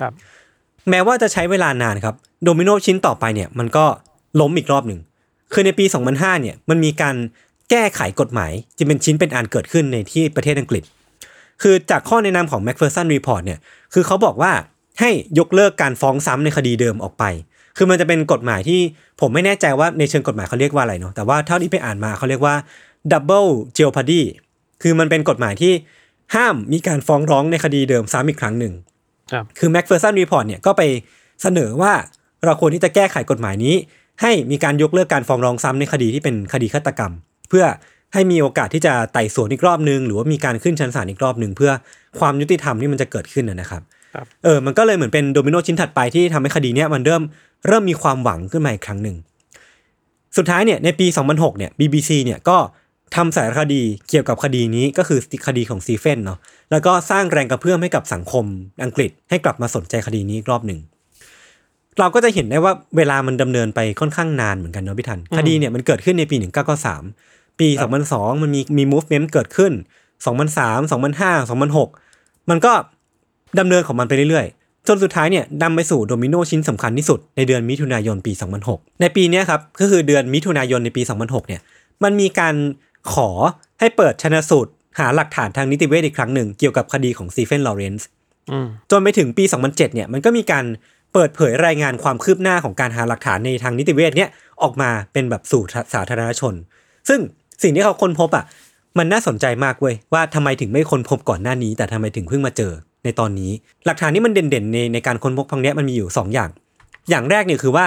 [0.00, 0.12] ครับ
[0.90, 3.84] แม้ว่าจะใช้เวลานานครับโดมิโนชิ้นต่อไปเนี่ยมันก็
[4.40, 5.00] ล้มอีกรอบหนึ่ง
[5.52, 7.16] คือในปี 2005เนี่ยมันมีการ
[7.70, 10.82] แก้ไขกฎหมายที่เป็นชิ้นเป็นอันเกิดขึ้นในที่ประเทศอังกฤษ
[11.62, 13.58] คือจากข้อแนะนำของ Macpherson Report เนี่ย
[13.94, 14.52] คือเขาบอกว่า
[15.00, 17.24] ให้ยกเลิกการฟ้องซ้ำในคดีเดิมออกไป
[17.78, 18.80] คือมันจะเป็นกฎหมายที่
[19.20, 22.54] ผมไม่แน่ใจว่าในเชิงกฎหมายเขาเรียกว่าอะไรเนาะแต่ว่าเท่าที่ไปอ่านมาเขาเรียกว่า
[23.12, 24.22] double jeopardy
[24.82, 25.72] คือมันเป็นกฎหมายที่
[26.34, 28.72] ห้ามมีการฟ้องร้องในคดีเดิมซ้ำอีกครั้งหนึ่ง
[29.32, 30.82] ครับคือ Macpherson Report เนี่ยก็ไป
[31.42, 31.92] เสนอว่า
[32.44, 33.74] เราควรที่จะแก้ไขกฎหมายนี้
[34.22, 37.12] ให้มีการยกเลิกการฟ้องร้องซ้ำในคดีที่เป็นคดีฆาตกรรม
[37.48, 37.64] เพื่อ
[38.14, 41.72] ให้มีโอกาสที่จะไต่สวนอีกรอบนึง หรือว่ามีการขึ้นชั้นศาลอีกรอบหนึ่งเพื่อ
[42.20, 43.82] ความยุติธรรมที่มันจะเกิดขึ้นนะนะครับครับ
[44.44, 47.22] เออมันก็เลยเหมือนเป็นโดมิโนชิ้นถัดไปที่ทำให้คดีเนี้ยมันเริ่ม
[47.66, 49.16] เริ่มมีความหวังขึ้นมาอีกครั้งหนึ่ง
[50.36, 52.58] สุดท้ายเนี่ยในปี 2006เนี่ย BBC เนี่ยก็
[53.16, 56.38] ทำสารคดีเกี่ยวกับคดีนี้ก็คือคดีของซีเฟนเนาะ
[56.70, 58.44] แล้วก็สร้างแรงกระเพื่อมให้กับสังคม
[58.82, 60.80] อังกฤษให้กลับมาสนใจคดีนี้อีกรอบหนึ่ง
[61.98, 66.36] เราก็จะเห็นได้ว่าเวลามันดำเนินไปค่อนข้างนานเหมือนกันเนาะพี่ทัน คดีเนี่ยมันเกิดขึ้นในปี
[66.98, 67.68] 1993 ปี
[68.06, 69.72] 2002 มันมีมี movement เกิดขึ้น
[70.36, 71.50] 2003 2005
[71.90, 72.72] 2006 มันก็
[73.58, 78.32] ดำเนินของมันไปเรื่อยๆ จนสุดท้ายเนี่ยนำไปสู่โดมิโนชิ้นสำคัญที่สุดในเดือนมิถุนายนปี
[78.66, 81.60] 2006 ในปีเนี้ยครับก็คือเดือนมิถุนายนในปี 2006 เนี่ย
[82.04, 82.54] มันมีการ
[83.12, 83.30] ขอ
[83.80, 88.06] ให้เปิดชันสูตรหาหลักฐานทางนิติเวชอีกครั้งหนึ่งเกี่ยวกับคดีของสตีเฟนลอเรนซ์
[88.50, 90.64] อืมจนไปถึงปี 2007 เนี่ยมันก็มีการ
[91.12, 94.30] เปิดเผยรายงานความคืบหน้าของการหาหลักฐานในทางนิติเวชเนี่ย
[94.62, 95.62] ออกมาเป็นแบบสู่
[95.94, 96.54] สาธารณชน
[97.08, 97.20] ซึ่ง
[97.62, 98.44] สิ่งที่เขาค้นพบอะ
[98.98, 102.72] มันน่าสนใจมากเว้ยว่าทำไมถึงไม่ค้นพบก่อนหน้านี้ แต่ทำไมถึงเพิ่งมาเจอ
[103.04, 103.52] ในตอนนี้
[103.86, 106.50] หลักฐานที่มันเด่นๆในในการค้นพบครั้งเนี้ยมันมีอยู่ 2 อย่าง
[107.10, 107.86] อย่างแรกเนี่ยคือว่า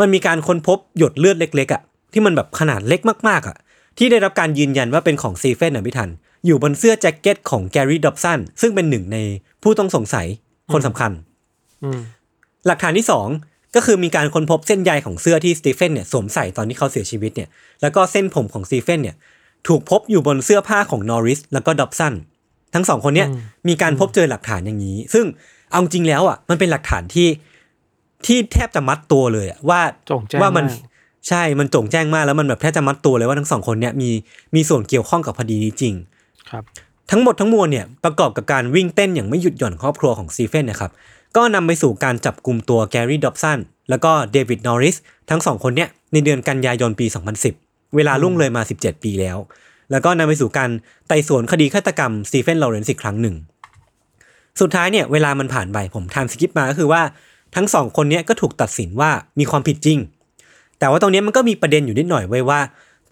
[0.00, 3.56] มันมีการค้นพบหยดเลือดเล็กๆอะที่มันแบบขนาดเล็กมากๆอะ
[3.98, 6.10] ที่ได้รับการยืนยันว่าเป็นของซีเฟนนะพี่ทัน
[6.46, 9.18] อยู่บนเสื้อแจ็คเก็ตของแกรี่ดอบสันซึ่งเป็นหนึ่งใน
[9.62, 10.26] ผู้ต้องสงสัย
[10.72, 11.12] คนสำคัญ
[11.84, 12.00] อืม
[12.66, 13.06] หลักฐานที่
[13.40, 17.48] 2 ก็คือมีการค้นพบเส้นใยของเสื้อที่สตีเฟนเนี่ยสวมใส่ตอนที่เขาเสียชีวิตเนี่ย
[17.82, 19.16] แล้วก็เส้นผมของสตีเฟนเนี่ย
[19.68, 22.14] ถูกพบอยู่บนเสื้อผ้าของนอริสแล้วก็ดอบสัน
[22.74, 23.28] ทั้งสองคนเนี่ย
[23.68, 25.24] มีการพบเจอหลักฐานอย่างนี้ ซึ่ง
[25.70, 27.28] เอาจริงแล้วอะมันเป็นหลักฐานที่
[28.26, 30.94] ที่แทบจะมัดตัวเลยอะว่าโจ่งแจ้งว่ามันมาก
[31.28, 34.10] ใช่มันจงแจ้งมากแล้วมันแบบแทบจะมัดตัวเลยว่าทั้งสองคนเนี่ยมี
[34.54, 35.94] มีส่วนเกี่ยวข้องกับคดีนี้จริง
[36.50, 36.64] ครับ
[37.10, 40.90] ทั้งหมดทั้งมวลเนี่ยประกอบกับการวิ่งเต้นอย่างไม่หยุดหย่อนครอบครัวของสตีเฟนนะครับ
[41.36, 43.58] ก็นำไปสู่การจับกลุ่มตัวแกรี่ดอบสัน
[43.90, 44.96] แล้วก็เดวิดนอริส
[45.30, 47.06] ทั้งสองคนเนี่ยในเดือนกันยายนปี
[47.50, 49.36] 2010 เวลาล่วงเลยมา 17 ปีแล้ว
[49.90, 50.70] แล้วก็นำไปสู่การ
[51.08, 53.34] ไต่สวนคดีฆาตกรรมสตีเฟนลอเรนซ์อีกครั้งหนึ่ง
[54.60, 57.02] สุดท้ายเนี่ยเวลามันผ่านไปผมทำ skip มาก็คือว่า
[57.56, 59.98] ทั้งสองคนนี้ก็ถูกตัดสินว่ามีความผิดจริง
[60.78, 62.60] แต่ว่าตรงนี้มันก็มีประเด็นอยู่นิดหน่อยไว้ว่า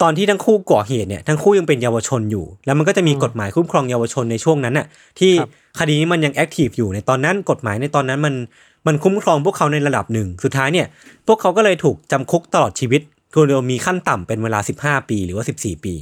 [0.01, 4.87] ตอนที่ทั้งคู่ก่อเหตุเนี่ยทั้งคู่ยังเป็นเยาวชนอยู่ แล้วมันก็จะมีกฎหมายคุ้มครองเยาวชนในช่วงนั้นน่ะ
[5.19, 5.31] ที่
[5.79, 8.33] คดีนี้มันยังแอคทีฟอยู่ในตอนนั้นกฎหมายในตอนนั้นมัน
[8.87, 10.87] มันคุ้มครองพวกเขาในระดับหนึ่ง สุดท้ายเนี่ย
[11.27, 13.01] พวกเขาก็เลยถูกจำคุกตลอดชีวิต
[13.47, 15.93] โดยมีขั้นต่ำเป็นเวลา 15 ปีหรือว่า 14 ปี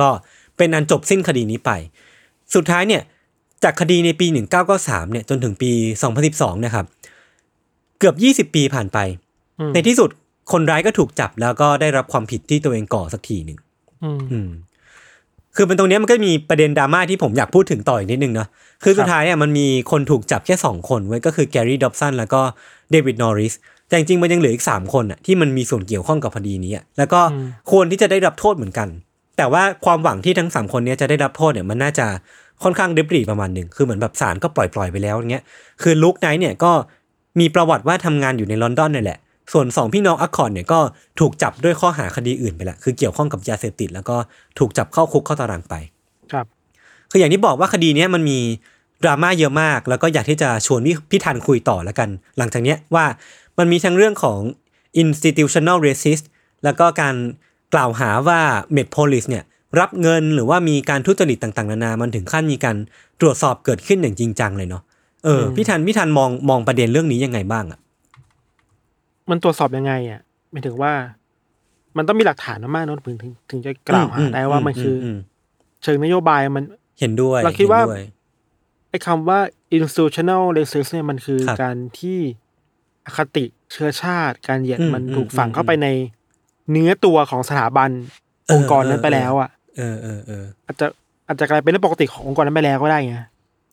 [0.00, 0.08] ก็
[0.56, 1.70] เป็นอันจบสิ้นคดีนี้ไป
[2.54, 3.02] สุดท้ายเนี่ย
[3.64, 4.26] จากคดีในปี
[4.68, 5.70] 1993เนี่ยจนถึงปี
[6.18, 6.86] 2012นะครับ
[7.98, 8.98] เกือบ 20 ปีผ่านไป
[9.60, 10.10] อืมในที่สุด
[10.52, 13.58] คนร้ายก็ถูกจับแล้วก็ได้รับความผิดที่ตัวเองก่อสักทีหนึ่ง
[14.02, 14.50] อืมอืม
[15.56, 18.48] คือเป็นตรงเนี้ยมันก็มีประเด็นดราม่าที่ผมอยากพูดถึงต่ออีกนิดนึงเนาะ
[18.82, 22.40] คือสุดท้ายเนี่ยมันมีคนถูกจับแค่สองคนไว้ยก็คือแกรี่ดอบสันแล้วก็
[22.90, 23.54] เดวิดนอริส
[23.88, 27.20] แต่จริงๆมันยังเหลืออีกสามคนอะที่มันมีส่วนเกี่ยวข้องกับคดีนี้อะแล้วก็
[27.70, 28.88] ควรที่จะได้รับโทษเหมือนกัน
[29.38, 32.06] แต่ว่าความหวังที่ทั้งสามคนเนี้ยจะได้รับโทษเนี่ยมันน่าจะ
[32.62, 35.44] ค่อนข้างเดบรีประมาณหนึ่งคือเหมือนแบบศาลก็ปล่อยปล่อยๆไปแล้วอย่างเงี้ย
[35.82, 36.72] คือลุคไนท์เนี่ยก็
[37.40, 39.18] มีประวัติว่าทำงานอยู่ในลอนดอนนี่แหละ
[39.52, 40.80] ส่วนสองพี่น้องอัคคอร์ดเนี่ยก็
[41.20, 44.16] ถูกจับด้วยข้อหาคดีอื่นไปละคือเกี่ยวข้องกับยาเสพติดแล้วก็
[44.58, 45.74] ถูกจับเข้าคุกเข้าตารางไป
[46.32, 46.46] ครับ
[47.10, 48.38] คืออย่างที่บอกว่าคดีเนี้ยมันมี
[49.02, 53.04] ดราม่าเยอะมาก แล้วก็อยากที่จะชวนพี่พี่ทันคุยต่อแล้วกัน หลังจากเนี้ยว่า
[53.58, 54.40] มันมีทั้งเรื่องของ
[55.02, 56.24] institutional racist
[56.64, 57.14] แล้วก็การ
[57.74, 58.40] กล่าวหาว่า
[58.76, 59.44] Medpolice เนี่ย
[59.80, 62.76] รับเงินหรือว่ามีการทุจริตต่างๆ นานา มันถึงขั้นมีการ
[63.20, 64.82] ตรวจสอบเกิดขึ้นอย่างจริงจังเลยเนาะ
[65.24, 67.80] เออพี่ทันพี่ทันมองมองประเด็นเรื่องนี้ยังไงบ้างอะ
[69.30, 70.92] มันตรวจสอบยังไงอะหมายถึงว่า
[71.96, 75.18] มันต้องมีหลักฐานมากๆเนอะถึงถึงถึงจะกล่าวหาได้ว่ามันคืออม
[75.82, 76.64] เชิงนโยบายมัน
[77.00, 78.06] เห็นด้วยเราคิดว่าห็นย
[78.90, 79.40] ไอ้คำว่า
[79.76, 82.18] institutional racist เนี่ยมันคือครับการที่
[83.06, 85.88] อคติเชื้อชาติ การเหยียดอืมมันอืมถูกฝังอืมเข้าไปใน
[86.70, 87.90] เนื้อตัวของสถาบัน
[88.46, 90.86] เออองค์กรนั้นเออไปแล้วอะเออเออเอออาจจะ
[91.28, 93.20] อาจจะกลายเป็นเรื่องปกติขององค์กรนั้นไปแล้วก็ได้ไงอ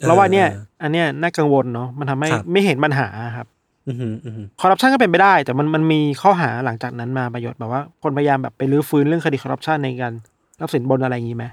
[0.03, 3.47] อแล้วว่าเนี่ยอออันเนี้ยน่ากังวลเนาะมันทำให้ครับไม่เห็นปัญหาครับ
[3.87, 10.13] อือหืออือหือคอร์รัปชันก็เป็นไปได้ แต่มันมันมีข้อหาหลังจากนั้นมาประโยชน์แบบว่าคนพยายามแบบไปรื้อฟื้นเรื่องคดีคอร์รัปชันในการ
[10.61, 11.45] รับสินบนอะไรอย่างนี้ไหม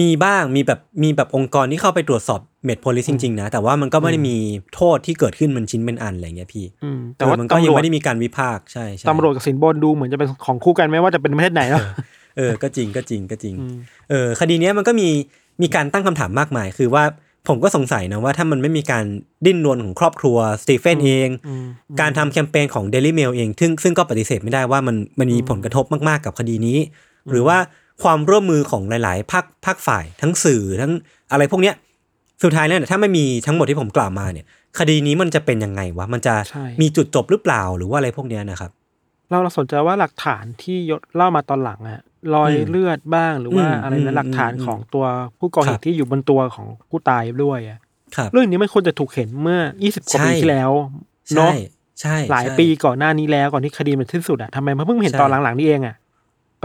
[0.00, 4.36] มีบ้างมีแบบมีแบบองค์กรที่เข้าไปตรวจสอบเม็ดโพลิสจริงๆนะ แต่ว่ามันก็ไม่ได้มี
[4.74, 11.82] โทษที่เกิดขึ้นมันชิ้นเป็นอันอะไรเงี้ยพี่อืมแต่แต่ว่าว่ามันก็ยังตำรวจไม่ได้มีการวิพากษ์ใช่ใช่ตำรวจกับสินบนดูเหมือนจะเป็นของคู่กันไม่ว่าจะเป็นประเทศไหนเนาะ
[12.36, 13.76] เออก็จริงก็จริงก็จริงอืม
[14.10, 15.08] เออคดีเนี้ยมันก็มี
[15.62, 17.04] มีการตั้งคำถามมากมาย คือว่า
[17.48, 19.04] ผมก็สงสัยนะว่าถ้ามันไม่มีการ
[19.46, 21.66] ดิ้นรนของครอบครัวสตีเฟนเองอืม
[22.00, 26.78] การทำแคมเปญของ Daily Mail เอง ซึ่งซึ่งก็ปฏิเสธไม่ได้ว่ามันมันมีผลกระทบมากๆกับคดีนี้
[27.30, 27.56] หรือว่า
[28.02, 30.92] ความร่วมมือของหลาย ๆ ภาคภาคฝ่ายทั้งสื่อทั้ง
[31.32, 31.74] อะไรพวกเนี้ย
[32.42, 34.46] สุดท้ายแล้วเนี่ยถ้าไม่มีทั้งหมดที่ผมกล่าวมาเนี่ย
[34.78, 38.70] คดีนี้มันจะเป็นยังไงวะมันจะใช่มีจุดจบหรือเปล่าหรือว่าอะไรพวกเนี้ยนะครับ
[39.30, 42.00] เราเราสนใจว่าหลักฐานที่ยศเล่ามาตอนหลังอะ
[42.34, 45.04] รอยอืมเลือดบ้างหรือว่าอืมอะไรอืนะมหลักฐานอืมของตัว
[45.38, 47.80] ผู้ก่อเหครัตุบที่อยู่บนตัวของผู้ตายด้วยอะ
[48.16, 50.70] ครับเรื่องนี้มันควรจะถูกเห็นเมื่อ 20กว่าใช่ปีที่แล้ว
[51.28, 51.52] ใช่เนาะ
[52.00, 55.94] ใช่หลายใช่ปีก่อนหน้านี้แล้วก่อนที่คดีมันสิ้นสุดอะทำไมมันเพิ่งเห็นใช่ตอนหลังๆนี่เองอะ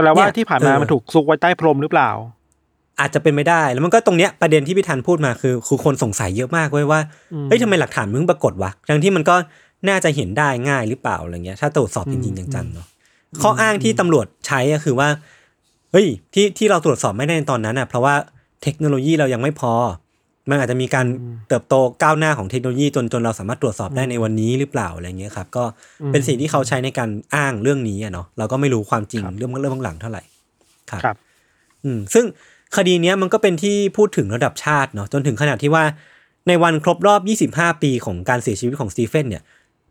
[0.00, 2.10] แปลว่าเนี่ยที่ผ่านมาเออมันถูกซุกไว้ใต้พรมหรือเปล่า
[3.00, 7.00] อาจจะเป็นไม่ได้ แล้วมันก็ตรงเนี้ยประเด็นที่พี่ธันพูดมาคือคือคนสงสัยเยอะมากเว้ยว่า
[7.32, 9.36] อืมเฮ้ยทำไมหลักฐานมึงปรากฏวะทั้งที่มันก็
[9.88, 12.86] น่าจะเห็นได้ง่ายหรือเปล่าอะไรเงี้ย ถ้าตรวจสอบจริงๆจังๆเนาะ
[13.42, 15.08] ข้ออ้างที่ตำรวจใช้ก็คือว่า
[15.92, 18.14] เฮ้ยที่ที่เราตรวจสอบไม่ได้ในตอนนั้นอะเพราะว่า
[18.62, 19.72] เทคโนโลยีเรายังไม่พอ
[20.50, 21.06] มันอาจจะมีการ
[21.48, 25.64] เติบโตก้าวหน้าของเทคโนโลยีจนจนเราสามารถตรวจสอบได้ในวันนี้หรือเปล่าอะไรเงี้ยครับก็
[26.12, 30.22] เป็นสิ่งที่เขาใช้ในการอ้างเรื่องนี้อะเนาะเราก็ไม่รู้ความจริงครับเรื่องเรื่องข้างหลังเท่าไหร่
[30.90, 31.16] ครับ
[31.84, 32.24] อืมซึ่ง
[32.76, 35.84] คดีเนี้ยมันก็เป็นที่พูดถึงระดับชาติเนาะจนถึงขนาดที่ว่า
[36.48, 39.42] ในวันครบรอบ 25 ปีของการเสียชีวิตของสตีเฟนเนี่ย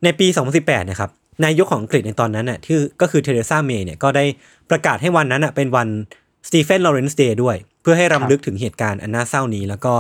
[0.04, 0.28] ในปี
[0.60, 1.10] 2018นะครับ
[1.46, 4.26] นายกของอังกฤษในตอนนั้นน่ะที่ก็คือเทเรซาเมย์เนี่ยก็ได้
[4.70, 5.88] ประกาศให้วันนั้นน่ะเป็นวัน
[6.48, 9.94] สตีเฟนลอเรนซ์ Day ด้วย เพื่อให้รำลึกถึงเหตุการณ์อันน่าเศร้านี้ แล้วก็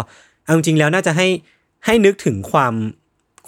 [0.49, 1.27] เอาจริงๆแล้วน่าจะให้
[1.85, 2.73] ให้นึกถึงความ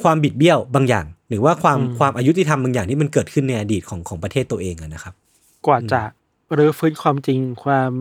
[0.02, 5.14] ความบิดเบี้ยวบางอย่าง หรือว่าความความอยุติธรรมบางอย่างที่มันเกิดขึ้นในอดีตของของประเทศตัวเองอะนะครับ
[5.66, 6.02] กว่าจะ
[6.58, 7.92] รื้อฟื้นความจริงความ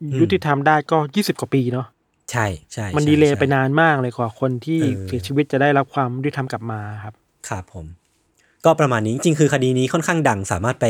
[0.00, 1.86] อืมยุติธรรมได้ก็20กว่าปีเนาะ
[2.30, 7.14] ใช่ใช่มันใช่ดีเลย์ใช่ไปนานมากเลยกว่าคนที่เออเสียชีวิตจะได้รับความยุติธรรมกลับมาครับ
[7.48, 7.86] ครับผม
[8.64, 10.86] ก็ประมาณนี้จริงๆคือคดีนี้ค่อนข้างดังสามารถไป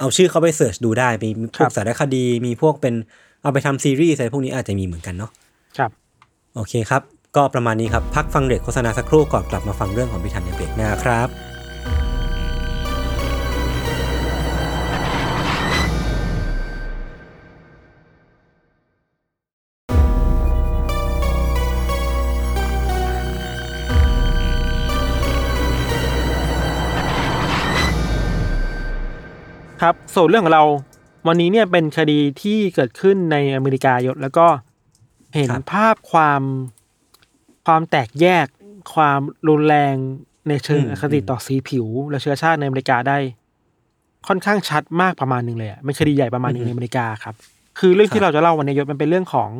[0.00, 2.94] เอาชื่อเขาไปเสิร์ชดูได้มีมีพวครักบสารคดีมีพวกเป็น
[3.42, 5.30] เอาไปทำซีรีส์อะไรพวกนี้อาจจะมีเหมือนกันเนาะ
[5.78, 5.90] ครับ
[6.56, 7.02] โอเคครับ
[7.36, 11.28] ก็ประมาณนี้ครับ พักฟังเด็กโฆษณาสักครู่ก่อนกลับมาฟังเรื่องของพิธันในเบรกหน้าครับ
[29.82, 30.64] ครับส่วนเรื่องของเรา
[31.26, 34.46] วันนี้เนี่ยเป็นคดีที่เกิดขึ้นในอเมริกายศแล้วก็
[35.34, 36.42] เห็นครับภาพความ
[37.66, 38.46] ความแตกแยก
[38.94, 39.94] ความรุนแรง
[40.48, 43.18] ในเชิงอืมอคติต่อสีผิว และเชื้อชาติในอเมริกาได้
[44.28, 47.34] ค่อนข้างชัดมากประมาณหนึ่งเลยอะเป็นคดีใหญ่ประมาณหนึ่งในอเมริกาครับ
[47.78, 49.50] คือเรื่องที่เราจะเล่าวันนี้ยศมันเป็นเรื่องของ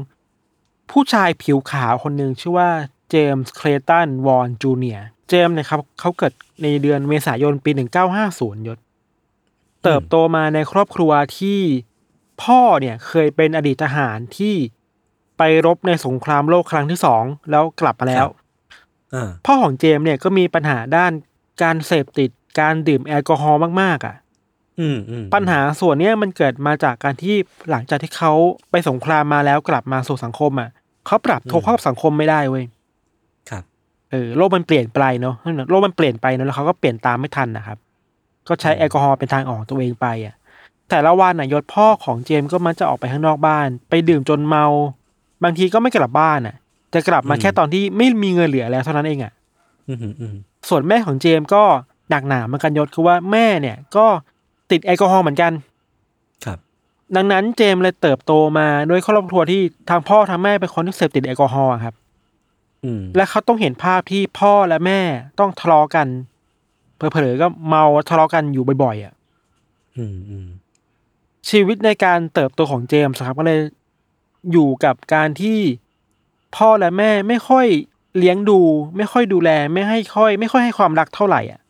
[0.91, 2.71] ผู้ชายผิวขาวคนหนึ่งชื่อว่า
[3.11, 6.33] เจมส์เคลตันวอนจูเนียเจมส์เนี่ยครับเขาเกิด
[6.63, 7.71] ในเดือนเมษายนปี
[8.21, 8.79] 1950ยศ
[9.85, 11.61] เติบโตมาในครอบครัวที่
[12.43, 14.55] พ่อเนี่ยเคยเป็นอดีตทหารที่
[15.39, 18.27] ไปรบในสงครามโลกครั้งที่สองแล้วกลับมาแล้ว
[19.15, 21.13] อ่าพ่อของเจมส์เนี่ยก็มีปัญหาด้าน
[21.63, 24.17] การเสพติดการดื่มแอลกอฮอล์มากๆ อะ
[24.81, 27.35] อืมอืมปัญหาส่วนเนี้ยมันเกิดมาจากการที่
[27.71, 28.33] หลังจากที่เขา
[28.71, 30.71] ไปสงครามมาแล้วกลับมาสู่สังคมอะ
[31.07, 32.65] เขาปรับตัวเข้ากับสังคมไม่ได้เว้ย
[33.51, 33.65] ครับ
[34.11, 35.35] เออโลกมันเปลี่ยนไปเนาะ
[35.71, 37.79] โลกมันเปลี่ยนไปเนอะแล้วเขาก็เปลี่ยนตามไม่ทันนะครับ
[38.49, 40.35] ก็ใช้แอลกอฮอล์เป็นทางออกตัวเองไปอะ
[40.91, 44.67] แต่ละวันน่ะยศพ่อของเจมส์ก็มักจะออกไปข้างนอกบ้าน ไปดื่มจนเมา
[45.43, 46.57] บางทีก็ไม่กลับบ้านอะ
[46.95, 49.33] จะกลับมาอืมแค่ตอนที่ไม่มีเงินเหลือแล้วเท่านั้นเองอะ
[49.89, 50.35] อืมอืมอืม
[50.69, 51.63] ส่วนแม่ของเจมส์ก็
[52.11, 54.07] หนักหนาเหมือนกันยศคือว่าแม่เนี่ยก็
[54.71, 55.53] ติดแอลกอฮอล์เหมือนกัน
[56.45, 56.59] ครับ
[57.17, 61.95] ดังนั้นเจมส์เลยเติบโตมาด้วยครอบครัวที่ทางพ่อทางแม่เป็นคนที่เสพติดแอลกอฮอล์อะครับ
[62.85, 65.01] อืมและเขาต้องเห็นภาพที่พ่อและแม่
[65.39, 66.07] ต้องทะเลาะกัน
[66.97, 69.15] เผลอๆก็เมาทะเลาะกันอยู่บ่อยๆอะ
[69.97, 70.49] อืมอืม
[71.51, 73.59] ชีวิตในการเติบโตของเจมส์ครับก็เลย
[74.53, 75.61] อยู่กับการที่
[76.57, 77.67] พ่อและแม่ไม่ค่อย
[78.19, 78.61] เลี้ยงดู
[78.97, 81.61] ไม่ค่อยดูแล ไม่ให้ค่อย ไม่ค่อยให้ความรักเท่าไหร่อะ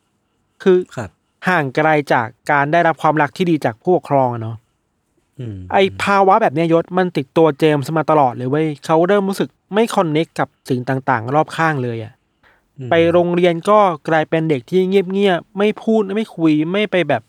[0.63, 1.09] คือครับ
[1.47, 4.57] ห่างไกลจากการได้รับความรักที่ดีจากผู้ปกครองอะเนาะ
[5.39, 12.13] อืมไอภาวะแบบเนี้ยยศมันติดตัวเจมส์มาตลอดเลยเว้ยเขาเริ่มรู้สึกไม่คอนเน็กกับสิ่งต่างๆ รอบข้างเลยอะ
[12.79, 17.23] อืมไปโรงเรียนก็กลายเป็นเด็กที่เงียบๆไม่พูดไม่คุยไม่ไปแบบ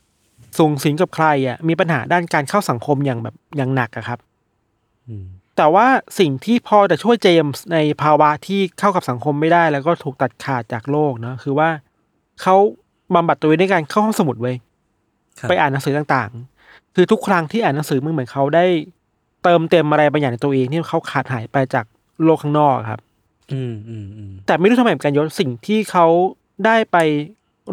[0.59, 4.18] ส่งสิงกับใครอะมีปัญหาด้านการเข้าสังคมอย่างแบบอย่างหนักอะครับ
[5.09, 5.26] อืม
[5.57, 5.87] แต่ว่า
[6.19, 11.69] สิ่งที่พอจะช่วยเจมส์ในภาวะที่เข้ากับสังคมไม่ได้ แล้วก็ถูกตัดขาดจากโลกเนาะคือว่า
[12.42, 12.57] เขา
[13.14, 14.57] บำบัดตัวเองด้วยการเข้าห้องสมุดเว้ย
[15.38, 18.66] ครับไปอ่านหนังสือต่างๆ คือทุกครั้งที่อ่านหนังสือมันเหมือนเขาได้
[19.45, 21.85] เติมเต็มอะไรบางอย่างในตัวเองที่เขาขาดหายไปจาก
[22.25, 23.01] โลกข้างนอกครับ
[23.53, 26.07] อืมอืมอืมแต่ไม่รู้ทำไมเหมือนกันยศสิ่งที่เขา
[26.66, 26.97] ได้ไป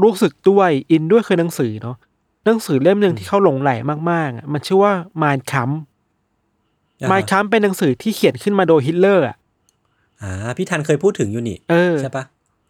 [0.03, 1.95] รู้สึกด้วยอินด้วยคือหนังสือเนาะ
[2.45, 3.71] หนังสือเล่มหนึ่งที่เขาหลงไหล
[4.11, 5.75] มากๆอะมันชื่อว่า Mein Kampf
[7.03, 9.35] อ่า Mein Kampf เป็นหนังสือที่เขียนขึ้นมาโดยฮิตเลอร์อะ
[10.21, 12.23] อ่าพี่ทันเคยพูดถึงอยู่นี่เออใช่ปะ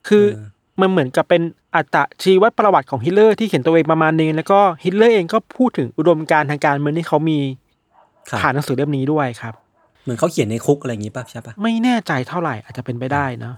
[0.07, 0.45] คือเออ
[0.81, 1.41] มันเหมือนกับเป็น
[1.75, 7.39] อัตชีวประวัติของฮิตเลอร์ที่เขียนตัวเองประมาณนึงแล้วก็ฮิตเลอร์เองก็พูดถึงอุดมการณ์ทางการเมืองที่เขามี
[8.29, 9.53] ครับผ่านหนังสือเล่มนี้ด้วยครับ
[10.03, 13.53] เหมือนเขาเขียนในคุกอะไรอย่างงี้ป่ะใช่ปะไม่แน่ใจเท่าไหร่อาจจะเป็นไปได้นะ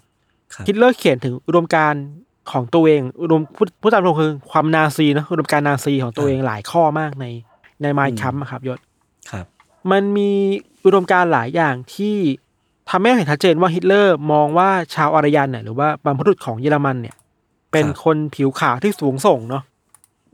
[0.53, 2.03] ครับฮิตเลอร์เขียนถึงอุดมการณ์
[2.51, 7.25] ของตัวเองอุดมพูดพูดตามตรงคือความนาซีนะอุดมการณ์นาซีของตัวเองหลายข้อมากใน
[7.81, 8.79] ใน Mein Kampf ครับยศ
[9.31, 9.45] ครับ
[9.91, 10.31] มันมี
[10.85, 12.15] อุดมการณ์หลายอย่างที่
[12.89, 17.15] ทำให้เห็นชัดเจนว่าฮิตเลอร์มองว่าชาวอารยันเนี่ยหรือว่าบรรพบุรุษของเยอรมันเนี่ย
[17.71, 19.63] เป็นคนผิวขาวที่สูงส่งเนาะ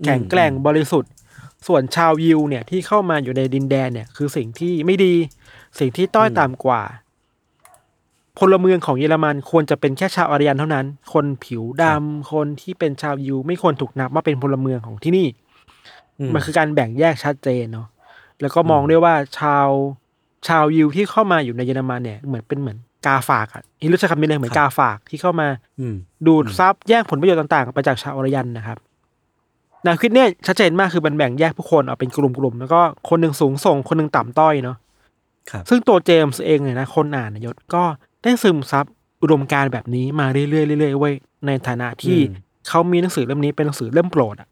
[0.06, 1.12] แข็งแกร่งบริสุทธิ์
[1.68, 5.14] ส่วนชาวยิวเนี่ยที่เข้ามาอยู่ในดินแดนเนี่ย คือสิ่งที่ไม่ดี
[5.80, 6.82] สิ่งที่ต้อยต่ำกว่า
[8.40, 15.28] พลเมืองของเยอรมันควรจะเป็นแค่ชาวอารยันเท่านั้น คนผิวดำคนที่เป็นชาวยิว ไม่ควรถูกนับว่าเป็นพลเมืองของที่นี่
[16.20, 17.88] อืมมันคือการแบ่งแยกชัดเจนเนาะ
[18.42, 19.68] แล้วก็มองด้วยว่าชาว
[20.48, 25.48] ชาวยิวที่เข้ามาอยู่ในเยอรมันเนี่ยเหมือนเป็นเหมือนกาฝากอะฮิตเลอร์ใช้คำนี้เลยเหมือนกาฝากที่เข้ามา
[25.80, 28.78] อืมดูดซับแย่งผลประโยชน์ต่างๆ ไปจากชาวอารยันนะครับ
[29.84, 34.78] แนวคิดเนี่ยชัดเจนมากคือมันแบ่งแยกผู้คนออกเป็นกลุ่มๆแล้วก็คนหนึ่งสูงส่งคนหนึ่งต่ำต้อยเนาะ
[35.52, 37.84] ครับซึ่งตัวเจมส์เองเนี่ยนะคนอ่านนะยศก็
[38.22, 38.86] ได้ซึมซับ
[39.22, 40.46] อุดมการณ์แบบนี้มาเรื่อ
[40.78, 42.36] ยๆเรื่อยๆเว้ยในฐานะที่อืม
[42.70, 44.48] เขามีหนังสือเล่มนี้เป็นหนังสือเล่มโปรดอะ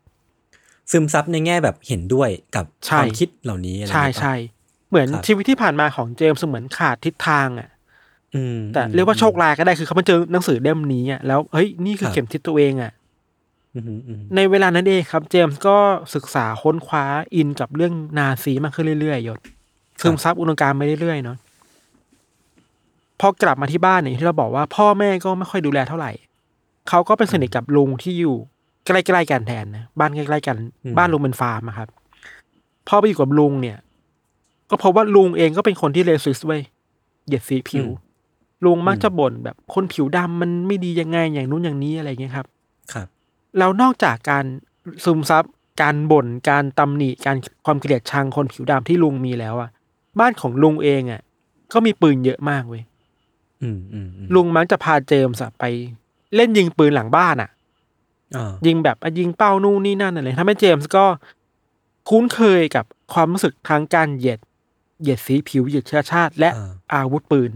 [0.91, 4.35] ซึมซับในแง่แบบเห็นด้วยกับใช่ความคิดเหล่านี้อะไรใช่อย่างเงี้ยปะใช่
[4.89, 7.69] เหมือนครับชีวิตที่ผ่านมาของเจมส์เหมือนขาดทิศทางอะ
[8.35, 12.91] อืมแต่เรียกว่าโชคร้ายก็ได้คือเขามาเจอหนังสือเล่มนี้อะแล้วเฮ้ยนี่คือครับเข็มทิศตัวเองอะ
[13.75, 15.77] อืมอืมอืมในเวลานั้นเองครับ เจมส์ก็
[16.15, 19.39] ศึกษาค้นคว้าอินกับเรื่องนาซีมากขึ้นเรื่อยๆยศ
[20.01, 21.37] ซึมซับอุดมการณ์ไปเรื่อยๆเนาะ
[23.19, 26.11] พอกลับมาที่บ้านเนี่ยที่เราบอกว่าพ่อแม่ก็ไม่ค่อยดูแลเท่าไหร่
[26.89, 28.35] เขาก็เป็นสนิทกับลุงที่อยู่
[28.89, 30.57] ใกล้ๆกันแทนนะบ้านใกล้ๆกัน
[30.97, 31.89] บ้านลุงเป็นฟาร์มอะครับ
[32.87, 33.77] พอไปอยู่กับลุงเนี่ย
[34.69, 36.61] ก็พบว่าลุงเองก็เป็นคนที่เลสิสเว้ย
[37.25, 37.87] เหยียดสีผิว
[38.65, 42.47] ลุงมักจะบ่นแบบคนผิวดำมันไม่ดียังไงอย่างนู้นอย่างนี้อะไรเงี้ยครับ
[42.93, 43.07] ครับ
[43.57, 44.45] แล้วนอกจากการ
[45.05, 45.43] ซึมซับ
[45.81, 49.69] การบ่นการตำหนิการความเกลียดชังคนผิวดำที่ลุงมีแล้วอะ
[50.19, 51.21] บ้านของลุงเองอะ
[51.73, 52.83] ก็มีปืนเยอะมากเว้ย
[53.61, 55.63] อืมอืมอืมลุงมักจะพาเจมส์อะไป
[56.35, 57.58] เล่นยิงปืนหลังบ้านอะอ่า
[58.67, 61.05] ยิงแบบอะยิงเป้านู่นนี่นั่นอะไรทำให้เจมส์ก็
[62.09, 64.39] คุ้นเคยกับความรู้สึกทางการเหยียด
[65.01, 67.51] เหยียดสีผิวเหยียดเชื้อชาติ และอ่าอาวุธปืน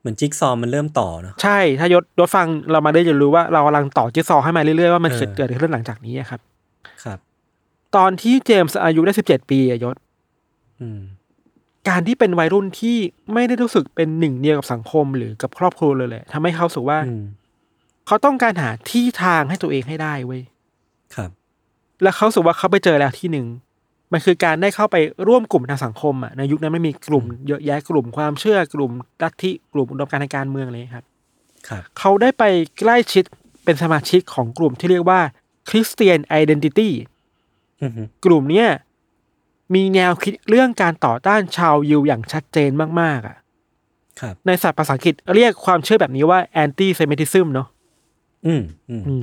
[0.00, 6.40] เหมือนจิ๊กซอว์มันเริ่มต่อเนาะใช่ถ้ายศยศฟังเรามาได้จะรู้ว่าเรากำลังต่อจิ๊กซอว์ให้มาเรื่อยๆว่ามันเออเกิดอะไรขึ้นหลังจากนี้อะครับ
[7.04, 7.18] ครับ
[7.96, 9.96] ตอนที่เจมส์อายุได้สิบเจ็ดปีอะยศ
[10.80, 11.00] อืม
[11.88, 12.96] การที่เป็นวัยรุ่นที่
[13.32, 17.24] ไม่ได้รู้สึกเป็นหนึ่งเดียวกับสังคมหรือกับครอบครัวเลยแหละทำให้เขารู้สึกว่าอืม
[18.06, 20.42] เขาต้องการหาที่ทางให้ตัวเองให้ได้เว้ย
[21.14, 21.30] ครับ
[22.02, 23.46] แล้วเขารู้สึกว่าเขาไปเจอแล้วที่หนึ่ง
[24.12, 24.96] มันคือการได้เข้าไป
[25.28, 28.90] ร่วมกลุ่มทางสังคมอะในยุคนั้นไม่มีกลุ่มเยอะแยะกลุ่มความเชื่อกลุ่ม
[29.22, 31.04] ลัทธิกลุ่มอุดมการณ์ทางการเมืองเลยครับ
[31.68, 32.44] ครับ เขาได้ไป
[32.78, 33.24] ใกล้ชิด
[33.64, 35.20] เป็นสมาชิกของกลุ่มที่เรียกว่า
[35.68, 36.90] Christian Identity
[37.80, 37.92] อืม
[38.24, 38.68] กลุ่มเนี้ย
[39.74, 43.36] มีแนวคิดเรื่องการต่อต้านชาวยิวอย่างชัดเจนมาก ๆ อะ
[44.20, 47.71] ครับในศัพท์ภาษาอังกฤษเรียกความเชื่อแบบนี้ว่า anti semitism เนาะอืมอืม
[48.46, 48.62] อืม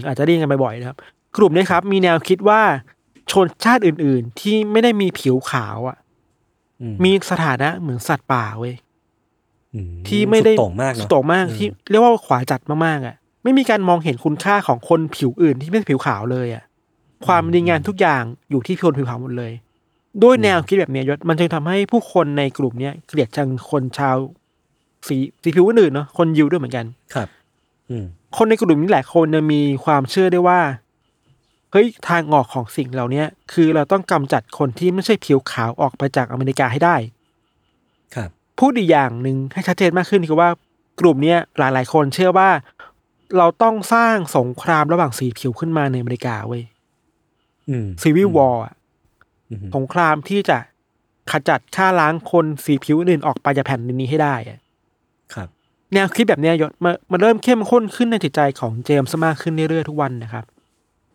[0.07, 0.97] อาจจะได้ยินกันบ่อยๆนะครับ
[1.37, 2.61] กลุ่มนี้ครับ มีแนวคิดว่า
[3.31, 5.97] ชนชาติอื่น ๆ ที่ไม่ได้มีผิวขาวอะ
[6.81, 8.75] อืมีสถานะเหมือนสัตว์ป่าเว้ย
[9.75, 16.63] อืที่ไม่ได้สุโต่งมากสุเนาะดโต่งมากที่เรียกว่าขวาจัดมากๆอะ ไม่มีการมองเห็นคุณค่าของคนผิวอื่นที่ไม่ใช่ผิวขาวเลยอะ
[17.25, 19.51] ความดีงามทุกอย่างอยู่ที่คนผิวขาวหมดเลย
[20.23, 24.17] ด้วยแนวคิดแบบเนี้ยยศมันจึงทำให้ผู้คนในกลุ่มเนี้ยเกลียดชังคนชาว
[25.07, 27.27] สีสีผิวอื่นๆเนาะคนยิวด้วยเหมือนกันครับ
[27.89, 28.05] อืม
[28.37, 30.59] คนในกลุ่มนี้หลายคนเนี่ยมีความเชื่อได้ว่า
[31.71, 36.95] เฮ้ยทางออกของสิ่งเหล่าเนี้ยคือเราต้องกำจัดคนที่ไม่ใช่ผิวขาวออกไปจากอเมริกาให้ได้
[38.15, 40.49] ครับพูดอีกอย่างหนึ่งให้ชัดเจนมากขึ้นคือว่า
[40.99, 42.49] กลุ่มเนี้ยหลายๆคนเชื่อว่า
[43.37, 46.63] เราต้องสร้างสงครามระหว่างสีผิวขึ้นมาในอเมริกาเว้ย
[47.69, 48.63] อืมซีวิววอร์
[49.49, 50.57] อืมสงครามที่จะ
[51.31, 54.59] ขจัดฆ่าล้างคนสีผิวอื่นออกไปจากแผ่นดินนี้ให้ได้อะ
[55.33, 55.49] ครับ
[55.93, 60.45] แนวคิดแบบเนี้ยยศมันมันเริ่มเข้มข้นขึ้นในจิตใจของเจมส์มากขึ้นเรื่อยๆทุกวันนะครับ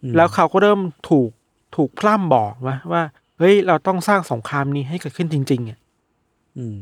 [0.02, 1.30] อืมแล้วเขาก็เริ่มถูก
[1.76, 3.02] ถูกพร่ำบอกว่าว่า
[3.38, 5.78] เฮ้ย เราต้องสร้างสงครามนี้ให้เกิดขึ้นจริง ๆอะ
[6.58, 6.76] อืม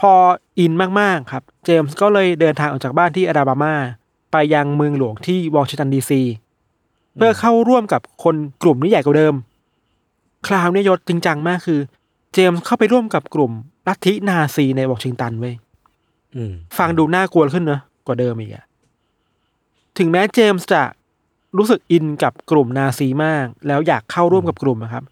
[0.00, 0.12] พอ
[0.58, 3.74] อินมากๆครับ เจมส์ก็เลยเดินทางออกจากบ้านที่อลาบามา
[4.32, 6.22] ไปยังเมืองหลวงที่วอชิงตันดีซี
[7.16, 9.34] เพื่อเข้าร่วมกับคนกลุ่มที่ใหญ่กว่าเดิม
[10.46, 11.80] คราวนี้ยศจริงจังมากคือ
[12.34, 13.52] เจมส์เข้าไปร่วมกับกลุ่ม
[13.86, 15.63] ลัทธินาซีในวอชิงตันเว้ยอืม
[16.78, 18.64] ฟังดูน่ากลัวขึ้นเนอะกว่าเดิมอีกอะ
[19.98, 20.82] ถึงแม้เจมส์จะ
[21.58, 25.04] รู้สึกอินกับกลุ่มนาซีมาก แล้วอยากเข้าร่วมกับกลุ่มนะครับ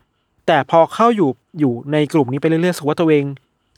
[0.46, 1.30] แต่พอเข้าอยู่
[1.60, 3.24] อยู่ในกลุ่มนี้ไปเรื่อยๆรู้สึกว่าตัวเอง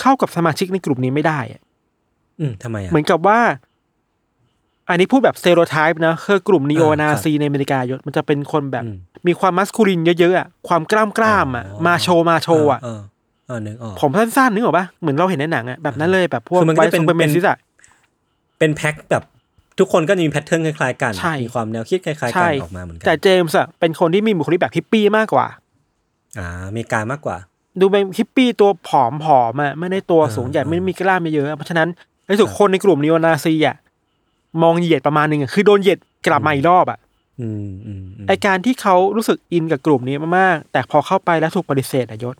[0.00, 1.60] เข้ากับสมาชิกในกลุ่มนี้ไม่ได้อะ
[2.40, 3.40] อืมทำไมอะเหมือนกับว่า
[4.88, 12.80] อันนี้พูดแบบสเตโรไทป์นะคือกลุ่มนีโออ่านาซีในอเมริกายศมันจะเป็นคนแบบอืมมีความมัสคูลินเยอะๆอะความกล้ามกล้ามๆอะอ๋อมาโชว์มาโชว์อะ
[13.46, 17.58] เออเออนึกออกผมสั้นๆนึกออกปะเหมือนเราเห็นในหนังอะแบบนั้นเลยแบบพวกคือมันก็ไวเป็นซูเปอร์แมเป็นนซิสอะ
[18.58, 19.24] เป็นแพ็คแบบ
[19.78, 25.46] ทุกคนก็จะมี pattern คล้ายๆกันใช่มีความแนวคิดคล้ายๆใช่กันออกมาเหมือนกัแต่เจมส์อะเป็นคนที่มีบุคลิกแบบฮิปปี้มากกว่า
[26.38, 27.36] อ่าอเมริกามากกว่า
[27.80, 31.88] ดูเป็นฮิปปี้ตัวผอมผอมๆอะไม่ได้ตัวอ่าสูงใหญ่อ่าไม่ได้มีกล้ามเยอะๆเพราะฉะนั้น
[32.26, 33.76] ในสุดครับคนในกลุ่มนีโอนาซีอะ
[34.62, 36.98] มองเหยียดประมาณหนึ่งอะคือโดนเหยียดกลับมาอีกรอบอะ
[37.40, 42.36] อืมอืมอืมไอการที่เขารู้สึกอินกับกลุ่มนี้มากๆแต่พอเข้าไปแล้วถูกปฏิเสธอะยศ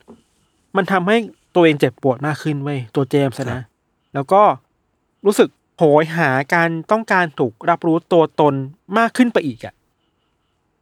[0.77, 1.17] มันทำให้
[1.55, 3.63] ตัวเองเจ็บปวดมากขึ้นเว้ยตัวเจมส์อะนะ
[4.15, 4.43] แล้วก็
[5.27, 8.55] รู้สึกโหยหาการต้องการถูกรับรู้ตัวตน
[8.99, 9.75] มากขึ้นไปอีกอะ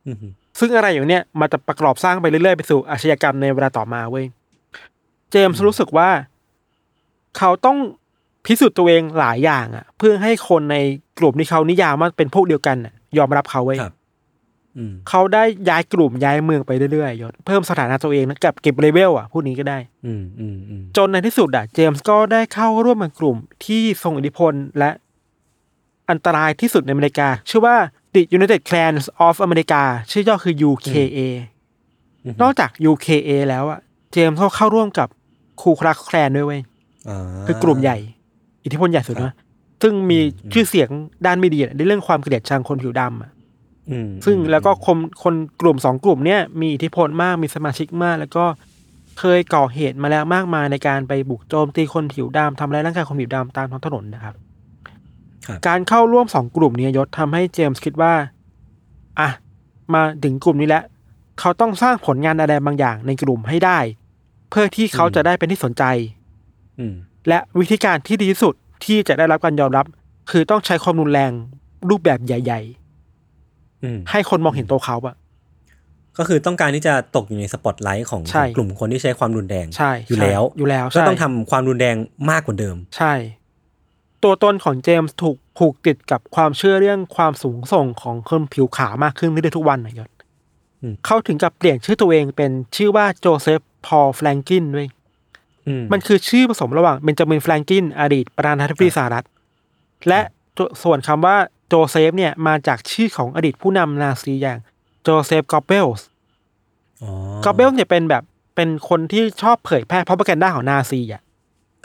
[0.06, 0.16] อืม
[0.58, 4.26] ซึ่งอะไรอย่างเนี้ยมันจะประกอบสร้างไปเรื่อยๆ ไปสู่อาชญากรรมในเวลาต่อมาเว้ย
[5.30, 6.08] เจมส์รู้สึกว่า
[7.38, 7.78] เขาต้อง
[8.46, 10.76] พิสูจน์ตัวเองหลายอย่างอะเพื่อให้คนใน
[11.18, 14.01] กลุ่มที่เขานิยามว่าเป็นพวกเดียวกันอะยอมรับเขาเว้ยครับอืม
[15.08, 24.90] เขาได้ย้ายกลุ่มย้ายเมืองไปเรื่อยๆยศเพิ่มสถานะตัวเองนะกับเก็บเลเวลอะพูดนี้ก็ได้ อืมอืมอืมจนในที่สุดอะเจมส์ก็ได้เข้าร่วมกับกลุ่มที่ทรงอิทธิพลและ
[26.10, 27.76] อันตรายที่สุดในอเมริกา ชื่อว่า
[28.14, 31.18] The United Clans of America ชื่อย่อคือ UKA
[32.42, 33.80] นอกจาก UKA แล้วอะ
[34.12, 35.08] เจมส์ก็เข้าร่วมกับ
[35.62, 36.60] คูคลักแคลนด้วยเว้ย
[37.08, 37.96] อ่าคือกลุ่มใหญ่
[38.64, 39.34] อิทธิพลใหญ่สุดครันะบ
[39.82, 40.88] ซึ่งมีอืมชื่อเสียง
[41.26, 43.41] ด้านไม่ดีอะในเรื่องความเกลียดชังคนผิวดำอะอืม
[44.24, 48.44] ซึ่งอืมแล้วก็คนคนกลุ่มสองกลุ่มเนี้ยมีอิทธิพลมากมีสมาชิกมาก แล้วก็
[49.20, 54.34] เคยก่อเหตุมาแล้วมากมายในการไปบุกโจมตีคนผิวดำทำร้ายร่างกายคนผิวดำตามท้องถนนนะครับ
[55.46, 58.12] ครับ การเข้าร่วมสองกลุ่มนี้ยศทำให้เจมส์คิดว่า
[59.20, 59.28] อะ
[59.94, 60.84] มาถึงกลุ่มนี้แล้ว
[61.40, 63.78] เขาต้องสร้างผลงานอะไรบางอย่างในกลุ่มให้ได้
[64.50, 65.84] เพื่อที่เขาจะได้เป็นที่สนใจ
[66.78, 66.94] อืม
[67.28, 69.86] และวิธีการที่ดีที่สุดที่จะได้รับการยอมรับ
[70.30, 71.32] คือต้องใช้ความรุนแรง
[71.88, 72.81] รูปแบบใหญ่อืมๆ
[74.10, 75.16] ให้คนมองเห็นตัวเขาอะ
[76.18, 81.96] ก็คือต้องการที่จะตกอยู่ในสปอตไลท์ของใช่กลุ่มคนที่ใช้ความรุนแรงใช่อยู่แล้วใช่อยู่แล้วก็ใช่ต้องทำความรุนแรง
[82.30, 83.14] มากกว่าเดิม ใช่
[84.22, 90.10] ตัวตนของเจมส์ถูกผูกติดกับความเชื่อเรื่องความสูงส่งของคนผิวขาวมากขึ้นเรื่อยๆทุกวันนะยศ
[90.82, 94.88] อืมเขาถึงกับเปลี่ยนชื่อตัวเองเป็นชื่อว่าโจเซฟพอลแฟรงกินด้วย
[95.66, 99.26] อืมมันคือชื่อผสมระหว่างเบนจามินแฟรงกินอดีตประธานาธิบดีสหรัฐ
[100.08, 100.20] และ
[100.56, 101.36] ตัวส่วนคำว่า
[101.74, 104.58] โจเซฟเนี่ยมาจากชื่อของอดีตผู้นำนาซีอย่าง
[105.02, 106.06] โจเซฟกอบเบลส์
[107.02, 107.10] อ๋อ
[107.44, 108.22] กอบเบลส์เนี่ยเป็นแบบ
[108.56, 111.22] เป็นคนที่ชอบเผยแพร่ propaganda ของนาซีอะ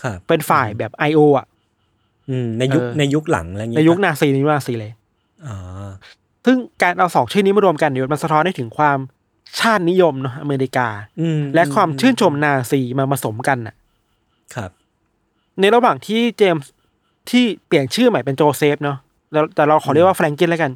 [0.03, 1.45] ครับเป็นฝ่ายแบบ IO อะ
[2.29, 4.91] อืมในยุคเออในยุคหลังอะไรอย่างในงี้ยุคปะนาซีในยุคนาซีเลย
[5.47, 5.55] อ๋อ
[6.45, 8.97] ซึ่งการเอาสองชื่อนี้มารวมกันเนี่ยมันสะท้อนให้ถึงความ
[9.59, 10.87] ชาตินิยมเนาะอเมริกา
[11.19, 13.75] อืมและความชื่นชมนาซีมาผสมกันน่ะ
[14.55, 14.71] ครับ
[15.59, 16.71] ในระหว่างที่เจมส์
[17.29, 18.97] ที่เปลี่ยนชื่อใหม่เป็นโจเซฟเนาะ
[19.33, 20.71] แล้วแต่เราขอเรียกว่าแฟรงกินแล้วกัน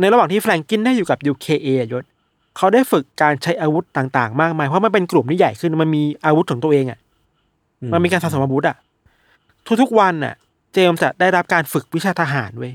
[0.00, 2.04] ในระหว่างที่แฟรงกินได้อยู่กับ UKA อะยศ
[2.56, 6.98] เขาได้ฝึกการใช้อาวุธต่างๆ มากมาย เพราะมันเป็นกลุ่มที่ใหญ่ขึ้นมันมีอาวุธของตัวเองอะ
[7.82, 8.76] อืมันมีการสะสมอาวุธอะ
[9.82, 10.34] ทุกๆวันน่ะ
[10.72, 12.72] เจมส์จะได้รับการฝึกวิชาทหารเว้ย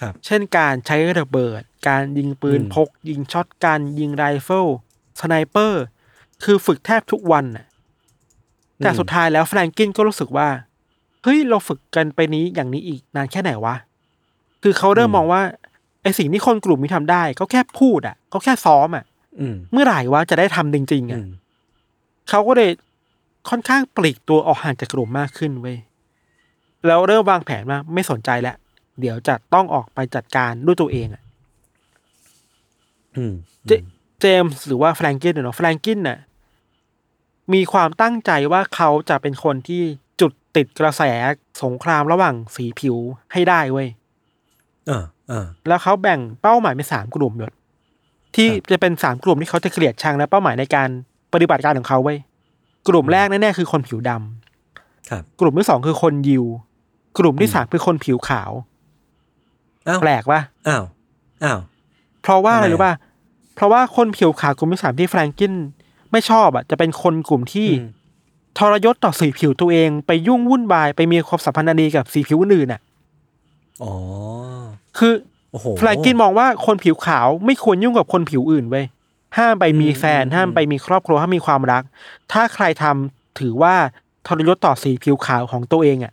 [0.00, 4.66] ครับ เช่นการใช้ระเบิด การยิงปืนอืมพก ยิง shotgun ยิงไรเฟิล
[5.20, 5.84] sniper
[6.44, 7.66] คือฝึกแทบทุกวันน่ะ
[8.78, 10.48] แต่สุดท้ายแล้วแฟรงกินก็รู้สึกว่า
[11.22, 13.74] เฮ้ยเราฝึกกันไปนี้อย่างนี้อีกนานแค่ไหนวะ
[14.66, 15.42] คือเขาเริ่มมองว่า
[16.02, 19.04] ไอสิ่งที่คนกลุ่มนี้ทำได้ก็แค่พูดอะก็แค่ซ้อมอะ
[19.40, 21.28] อืมเมื่อไหร่วะจะได้ทำจริงๆอือะม
[22.28, 22.70] เขาก็เลย
[23.50, 25.78] ค่อนข้างปลีกตัวออกห่างจากกลุ่มมากขึ้นเว้ย
[26.86, 28.56] แล้วเริ่มวางแผนว่าไม่สนใจแล้ว
[29.00, 31.22] เดี๋ยวจะต้องออกไปจัดการด้วยตัวเองอะ
[33.16, 33.34] อืม
[33.66, 33.70] เจ
[34.20, 36.18] เจมส์หรือว่าแฟรงกินเนาะแฟรงกินน่ะ
[37.54, 39.82] มีความตั้งใจว่าเขาจะเป็นคนที่
[40.20, 41.02] จุดติดกระแส
[41.62, 42.96] สงครามระหว่างสีผิว
[43.32, 43.88] ให้ได้เว้ย
[44.90, 47.52] อ่าอ่าแล้วเขาแบ่งเป้าหมายเป็นสามกลุ่มยศ
[48.34, 50.88] ที่ครับจะเป็นสามกลุ่มที่เขาจะเกลียดชังและเป้าหมายในการ
[51.32, 52.18] ปฏิบัติการของเขาไว้ย
[52.88, 56.44] กลุ่มแรกแน่ๆคือคนผิวดำครับ กลุ่มที่สองคือคนยิว
[57.18, 58.50] กลุ่มที่สามคือคนผิวขาว
[59.88, 60.84] อ้าวแปลกปะอ้าว
[61.44, 61.58] อ้าว
[62.22, 62.94] เพราะว่าอะไรทำไมรู้ป่ะ
[63.54, 65.52] เพราะว่าคนผิวขาวกลุ่มที่สามที่แฟรงกิน
[66.12, 67.88] ไม่ชอบอะจะเป็นคนกลุ่มที่อืม
[68.58, 72.80] ทรยศต่อสีผิวตัวเอง ไปยุ่งวุ่นวายไปมีความสัมพันธ์อันดีกับสีผิวอื่นๆอะ
[73.82, 73.92] อ๋อ
[74.98, 75.12] คือ
[75.52, 78.86] โอ้โหแฟรงกินมองว่าคนผิวขาวไม่ควรยุ่งกับคนผิวอื่นเว้ย
[79.38, 81.82] ห้ามไปมีแฟน อืม ห้ามไปมีครอบครัวห้ามมีความรัก
[82.32, 83.74] ถ้าใครทำถือว่า
[84.26, 86.12] ทรยศต่อสีผิวขาวของตัวเองอะ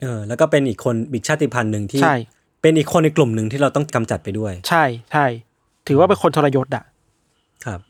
[0.00, 2.16] เออ แล้วก็เป็นอีกคนอีกชาติพันธุ์หนึ่งที่ ใช่
[2.62, 5.26] เป็นอีกคนในกลุ่มหนึ่งที่เราต้องกำจัดไปด้วย ใช่ใช่
[5.86, 6.84] ถือว่าเป็นคนทรยศอะ
[7.66, 7.80] ครับ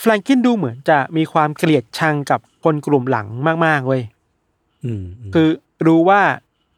[0.00, 3.26] แฟรงกินดูเหมือนจะมีความเกลียดชังกับคนกลุ่มหลัง
[3.66, 4.02] มากๆเว้ย
[4.84, 5.48] อืมมคือ
[5.86, 6.20] รู้ว่า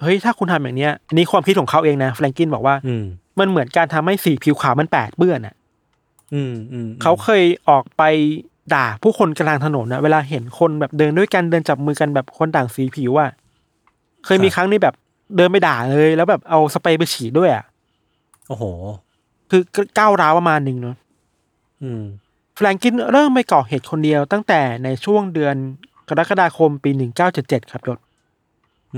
[0.03, 3.05] เฮ้ยถ้าคุณทำอย่างเนี้ยอันนี้ความคิดของเขาเองนะแฟรงกินบอกว่า อืม
[3.38, 5.55] มันเหมือนการทำให้สีผิวขาวมันแปดเปื้อนอะ
[6.34, 8.03] อืมอืมเขาเคยออกไป
[8.74, 13.30] ด่าผู้คนกลางถนนนะเวลาเห็นคนแบบเดินด้วยกันเดินจับมือกันแบบคนต่างสีผิวอะ
[14.24, 14.94] เคยมีครั้งนี้แบบ
[15.36, 17.64] เดินไปด่าเลย แล้วแบบเอาสเปรย์ไปฉีดด้วยอะ
[18.48, 18.64] โอ้โห
[19.51, 19.62] คือ
[19.98, 20.96] ก้าวร้าวประมาณหนึ่งเนาะ
[21.82, 22.03] อืม
[22.57, 25.55] แฟรงกินเริ่มไปก่อเหตุคนเดียวตั้งแต่ในช่วงเดือน
[26.09, 27.98] กรกฎาคมปีหนึ่งเก้าเจ็ดเจ็ดครับยศ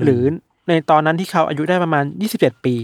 [0.05, 0.23] หรือ
[0.69, 2.05] ในตอนนั้นที่เขาอายุได้ประมาณ
[2.35, 2.77] 27 ปี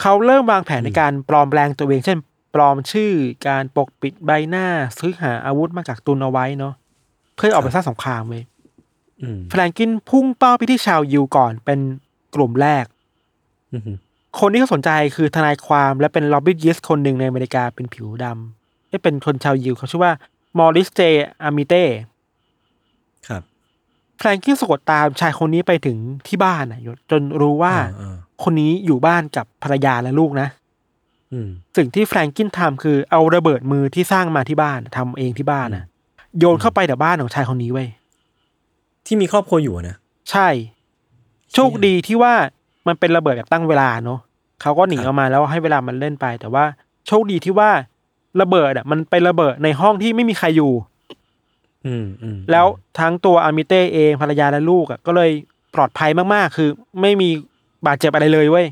[0.00, 2.18] เขาเริ่มวางแผนในการปลอมแปลงตัวเอง เช่น
[2.54, 3.12] ปลอมชื่อ
[3.48, 4.66] การปกปิดใบหน้า
[4.98, 6.74] ซื้อหาอาวุธมากักตุนเอาไว้เนาะ
[7.36, 8.44] เพื่อออกไปสร้างสงครามเว้ย
[9.22, 11.78] อืมแฟรงกินพุ่งเป้าไปที่ชาวยิวก่อนเป็น
[12.34, 12.84] กลุ่มแรก
[13.72, 13.82] อืม
[14.40, 20.12] คนที่เขาสนใจคือทนายความและเป็นล็อบบี้ยิสต์คนหนึ่งในอเมริกาเป็นผิวดำที่เป็นคนชาวยิวเขาชื่อว่า
[20.58, 21.00] มอริสเจ
[21.42, 22.13] อามิเต้ครับ
[24.18, 25.96] แฟรงกินสะกดตามชายคนนี้ไปถึง
[26.28, 30.48] ที่บ้านนะยศจนรู้ว่าอ่อ่คนนี้อยู่บ้านกับภรรยาและลูกนะ
[31.32, 35.84] อืมสิ่งที่แฟรงกินทำคือเอาระเบิดมือที่สร้างมาที่บ้านทำเองที่บ้านนะ
[36.38, 37.88] โยนเข้าไปในบ้านของชายคนนี้ไว้ย
[39.06, 39.96] ที่มีครอบครัวอยู่อะนะ
[40.30, 40.48] ใช่
[41.54, 42.34] โชคดีที่ว่า
[42.86, 44.20] มันเป็นระเบิดแบบตั้งเวลาเนาะ
[44.62, 46.64] เขาก็หนีครับออกมาแล้วให้เวลามันเล่นไป แต่ว่า
[47.06, 47.70] โชคดีที่ว่า
[48.40, 50.72] ระเบิดอะ มันไประเบิดในห้องที่ไม่มีใครอยู่
[51.86, 52.66] อืมอืมแล้ว
[52.98, 55.30] ทั้งตัวอามิเต้เองภรรยาและลูกอะก็เลย
[55.74, 56.68] ปลอดภัยมากๆ คือ
[57.00, 57.28] ไม่มี
[57.86, 58.66] บาดเจ็บอะไรเลยเว้ย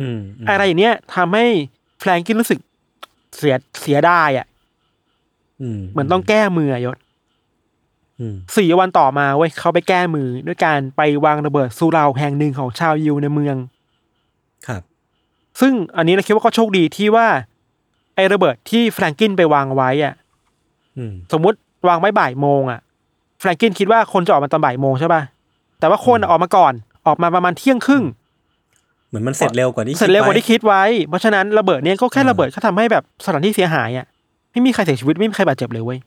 [0.00, 1.46] อืมมอะไรอย่างเนี้ยทำให้
[2.00, 2.60] แฟรงกินรู้สึก
[3.36, 4.46] เสียเสียได้อะ
[5.60, 6.96] อืมเหมือนต้องแก้มืออะยศ
[8.20, 13.56] อืมสี่วันต่อมาเว้ยเขาไปแก้มือด้วยการไปวางระเบิดซูเราแห่งหนึ่งของชาวยิวในเมือง
[14.66, 14.82] ครับ
[15.60, 17.28] ซึ่งอันนี้เราคิดว่าก็โชคดีที่ว่า
[18.14, 20.14] ไอ้ระเบิดที่แฟรงกินไปวางไว้อะ
[20.96, 21.58] อืมสมมุติ
[21.88, 22.80] วางไว้บ่ายโมงอะ
[23.40, 25.22] แฟรงกินคิดว่าคนจะออกมาตอนบ่ายโมงใช่ป่ะ
[25.80, 26.72] แต่ว่าคนอะออกมาก่อน
[27.06, 28.04] ออกมาประมาณเที่ยงครึ่ง
[29.08, 34.06] เหมือนมันเสร็จเร็วกว่าที่เสร็จเร็วกว่าคิดที่คิดไว้ เพราะฉะนั้นระเบิดเนี้ยก็แค่อ่าระเบิดก็ทำให้แบบสถานที่เสียหายอะ
[34.52, 35.98] ไม่มีใครเสียชีวิตไม่มีใครบาดเจ็บเลยเว้ย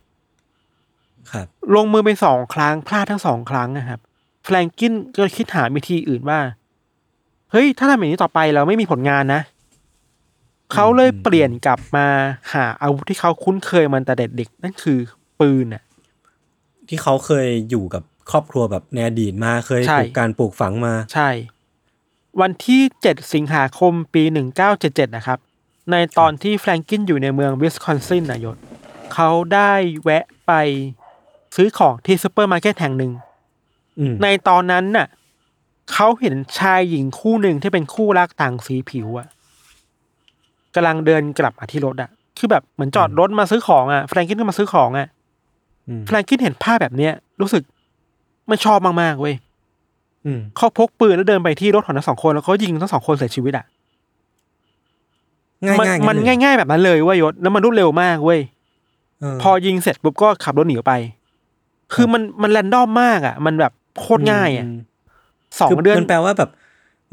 [1.31, 3.99] ครับ ลงมือไปสองครั้งพลาดทั้งสองครั้งนะครับ
[4.45, 6.39] แฟรงกินก็คิดหาวิธีอื่นว่า
[7.51, 9.41] เฮ้ยถ้าทำอย่างนี้ต่อไปเราไม่มีผลงานนะ
[10.73, 12.07] เขาเลยเปลี่ยนกลับมา
[12.53, 14.99] หาอาวุธที่เขาคุ้นเคยมันแต่เด็กๆนั่นคือ
[15.39, 15.83] ปืนอะ
[16.87, 21.29] ที่เขาเคยอยู่กับครอบครัวแบบในอดีตมาเคยใช่ถูกการปลูกฝังมา ใช่
[22.41, 25.39] วันที่เจ็ดสิงหาคมปีหนึ่งเก้าเจ็ดเจ็ดนะครับ
[25.91, 28.57] ในตอนที่แฟรงกินอยู่ในเมืองวิสคอนซินนายศ
[29.13, 29.73] เขาได้
[30.03, 30.51] แวะไป
[31.55, 33.11] ซื้อของที่ซูเปอร์มาร์เก็ตแห่งหนึ่ง
[33.99, 35.07] อืมในตอนนั้นน่ะ
[35.93, 39.27] เขาเห็นชายหญิงคู่หนึ่งที่เป็นคู่รักต่างสีผิวอะ
[40.75, 45.18] กำลังเดินกลับมาที่รถอะคือแบบเหมือนจอดรถมาซื้อของอะแฟรงกินก็มาซื้อของอะอืม
[46.07, 47.63] แฟรงกินเห็นภาพแบบเนี้ย รู้สึก
[48.47, 49.35] ไม่ชอบมากๆเว้ย
[50.25, 53.65] อืมเขาพกปืนแล้วเดินไปที่รถของทั้งสองคนแล้วเขายิงทั้งสองคนเสียชีวิตอะ
[55.65, 58.39] ง่ายมันง่ายมันง่าย ๆ แบบนั้นเลยเว้ยยศแล้วมันรวดเร็วมากเว้ย
[59.21, 60.95] เออพอยิงเสร็จปุ๊บก็ขับรถหนีออกไป
[61.93, 64.77] คือมันมันแรนดอมมากอะมันแบบโคตรง่ายอะม
[65.59, 66.49] สองคือเดือนมันแปลว่าแบบ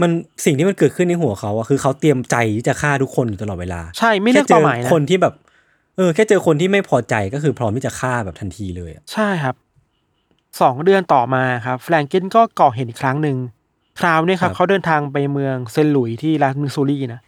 [0.03, 0.11] มัน
[0.45, 5.35] สิ่งที่มันเกิดขึ้นในหัวเขาอะคือเขาเตรียมใจที่จะฆ่าทุกคนอยู่ตลอดเวลา ใช่ไม่เลือกแค่เจเป้าอหมายนะคนที่แบบ
[5.97, 9.55] เออแค่เจอคนที่ไม่พอใจก็คือพร้อมที่จะฆ่าแบบทันทีเลยอะใช่ครับ
[10.61, 13.36] สองเดือนต่อมาครับแฟรงกินก็ก่อเหตุอีกครั้งหนึ่ง
[14.01, 17.20] คราวนี้ครับเขาเดินทางไปเมืองเซนต์หลุยส์ที่รัฐมิสซูรีนะ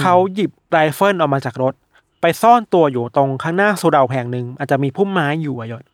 [0.00, 1.74] เขาหยิบไรเฟิลออกมาจากรถ
[2.20, 5.84] ไปซ่อนตัวอยู่ตรงข้างหน้าสุเหร่าแห่งหนึ่งอาจจะมีพุ่มไม้อยู่อะยศ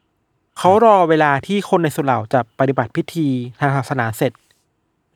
[0.59, 3.29] เขารอเวลาที่คนในสุเหร่าจะปฏิบัติพิธี
[3.61, 4.33] ทางศาสนาเสร็จ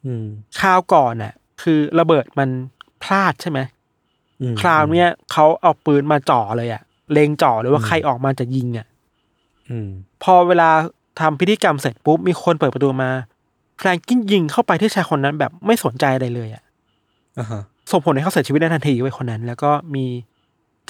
[0.04, 0.26] อืม
[0.60, 2.48] คราวก่อนน่ะ คือระเบิดมัน
[3.02, 3.77] พลาดใช่ไหมอืม
[4.60, 6.82] คราวเนี้ยเขาเอาปืนมาจ่อเลยอะ
[7.12, 8.86] เล็งจ่อเลยว่าใครออกมาจะยิงอะ
[9.68, 9.88] อืม
[10.22, 10.70] พอเวลา
[11.20, 13.10] ทำพิธีกรรมเสร็จปุ๊บมีคนเปิดประตูมา
[13.78, 16.62] แฟรงกินยิงเข้าไปที่ชายคนนั้นแบบไม่สนใจอะไรเลยอะ
[17.38, 20.04] อ่าฮะส่งผลให้เขาเสียชีวิตในทันทีไว้ยคนนั้น แล้วก็มี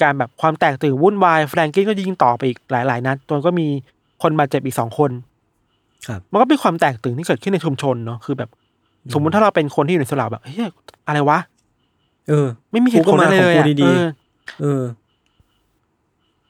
[0.01, 3.67] การแบบความแตกตื่นวุ่นวายแฟรงกินก็ยิงต่อไปอีกหลายๆนัดจนก็มี
[4.21, 5.11] คนบาดเจ็บอีกสองคน
[6.07, 8.49] ครับมันก็เป็นความแตกตื่นที่เกิดขึ้นในชุมชนเนาะคือแบบ
[9.13, 10.57] สมมุติถ้าเราเป็นคนที่อยู่ในสลาแบบเฮ้ย
[11.07, 11.39] อะไรวะ
[12.29, 14.83] เออ ไม่มีเหตุผลอะไรเลยกูอะก็มาของกูดีเออๆเออ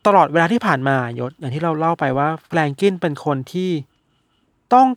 [0.06, 3.70] ตลอดเวลาที่ผ่านมายศอย่างที่เราเล่าไปว่าแฟรงกินเป็นคนที่
[4.74, 4.88] ต้อง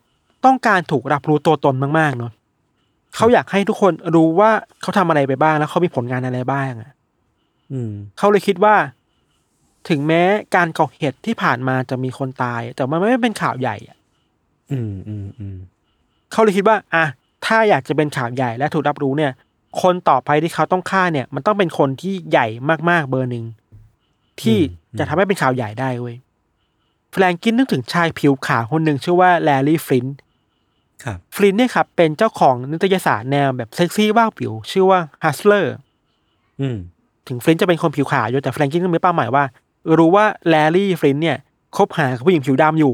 [0.44, 2.32] ต้องการถูกรับรู้ตัวตนมากๆเนาะ
[3.16, 4.50] เขาอยากให้ทุกคนรู้ว่า
[4.82, 6.92] เขาทำอะไรไปบ้างแล้วเขามีผลงานอะไรบ้างอะ
[7.72, 8.74] อืม เขาเลยคิดว่า
[9.88, 10.22] ถึงแม้
[10.56, 13.98] การก่อเหตุที่ผ่านมาจะมีคนตาย แต่มันไม่เป็นข่าวใหญ่อะ
[14.72, 15.56] อืมอืมอืม
[16.32, 17.04] เขาเลยคิดว่า อะ
[17.46, 19.32] ถ้าอยากจะเป็นข่าวใหญ่และถูกรับรู้เนี่ย
[19.82, 22.46] คนต่อไปที่เขาต้องฆ่าเนี่ย มันต้องเป็นคนที่ใหญ่
[22.90, 23.44] มากๆเบอร์หนึ่ง
[24.40, 24.58] ที่
[24.98, 26.16] จะทำให้เป็นข่าวใหญ่ได้เว้ย
[27.12, 30.18] แฟรงกินนึกถึงชายผิวขาวคนหนึ่งชื่อว่าแลรี่ฟลินต์
[31.04, 35.74] ครับฟลินต์เนี่ยครับ เป็นเจ้าของนิตยสารแนวแบบเซ็กซี่วาบหวิว ชื่อว่าฮัสเลอร์
[36.60, 36.76] อืม
[37.28, 39.44] ถึงฟลินต์จะเป็นคนผิวขาวอยู่แต่แฟรงกินก็มีเป้าหมายว่า
[39.98, 41.38] รู้ว่าแลรี่ฟลินต์เนี่ย
[41.76, 42.92] คบหากับผู้หญิงผิวดำอยู่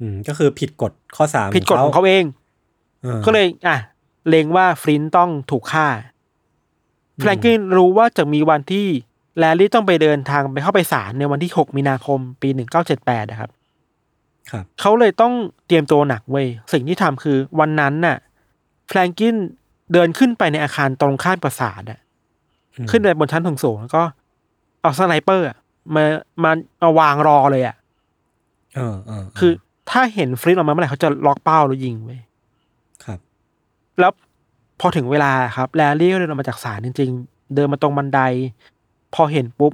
[0.00, 2.24] อืมก็คือผิดกฎข้อสามผิดกฎของเขาเอง
[3.04, 3.76] ออก็เลย อะ
[4.28, 5.88] เลงว่าฟลินต์ต้องถูกฆ่า
[7.20, 8.86] แฟรงกินรู้ว่าจะมีวันที่
[9.38, 12.48] แลรี่ต้องไปเดินทางไปเข้าไปศาลในวันที่ 6 มีนาคม ปี
[12.90, 13.50] 1978 นะครับ
[14.50, 15.32] ครับ เขาเลยต้อง
[15.66, 18.16] เตรียมตัวหนักเว้ย สิ่งที่ทำคือวันนั้นน่ะ
[18.88, 19.34] แฟรงกิน
[19.92, 21.98] เดินขึ้นไปในอาคารตรงข้ามปราสาทอะ
[22.76, 24.02] อืมขึ้นไปบนชั้นสูงๆแล้วก็
[24.80, 25.56] เอา sniper อะ
[25.94, 26.04] มา
[26.42, 26.50] มา
[26.82, 27.76] มาวางรอเลยอะ
[28.76, 29.52] เออเออคือ
[29.90, 32.31] ถ้าเห็นฟลินต์ออกมาเมื่อไหร่เขาจะล็อกเป้าแล้วยิงเว้ยครับ
[34.00, 34.12] แล้ว
[34.80, 38.20] พอถึงเวลาครับแลรี่ก็เดินออกมาจากศาลจริง ๆ เดินมาตรงบันได
[39.14, 39.72] พอเห็นปุ๊บ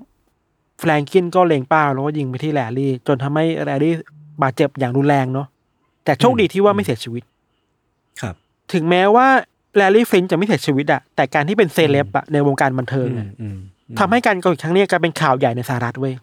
[0.80, 3.94] แฟรงกินก็เล็งเป้าแล้วก็ยิงไปที่แลรี่ จนทำให้แลรี่
[4.42, 5.46] บาดเจ็บอย่างรุนแรงเนาะ
[6.04, 7.22] แต่โชคดีที่ว่าไม่เสียชีวิต
[8.20, 8.34] ครับ
[8.72, 9.26] ถึงแม้ว่า
[9.76, 13.56] แลรี่ฟลินต์จะไม่เสียชีวิตอะแต่การที่เป็นเซเลบอะในวงการบันเทิงอือะมอืม
[13.88, 16.14] อืมทำให้การก่อเหตุครั้งเนี้ยกลายเป็นข่าวใหญ่ในสหรัฐเว้ย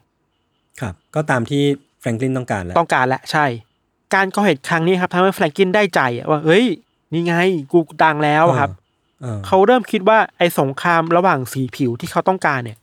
[0.81, 1.61] ครับ ก็ตามที่
[2.01, 3.45] แฟรงคลินต้องการแหละต้องการแหละใช่
[4.15, 6.65] การก่อเหตุครั้งนี้ครับทำให้แฟรงกินได้ใจอะว่าเฮ้ย
[7.13, 7.33] นี่ไง
[7.71, 8.71] กูดังแล้วอะครับ
[9.21, 12.77] เออเขาเริ่มคิดว่าไอ้สงครามระหว่างสีผิวที่เขาต้องการเนี่ย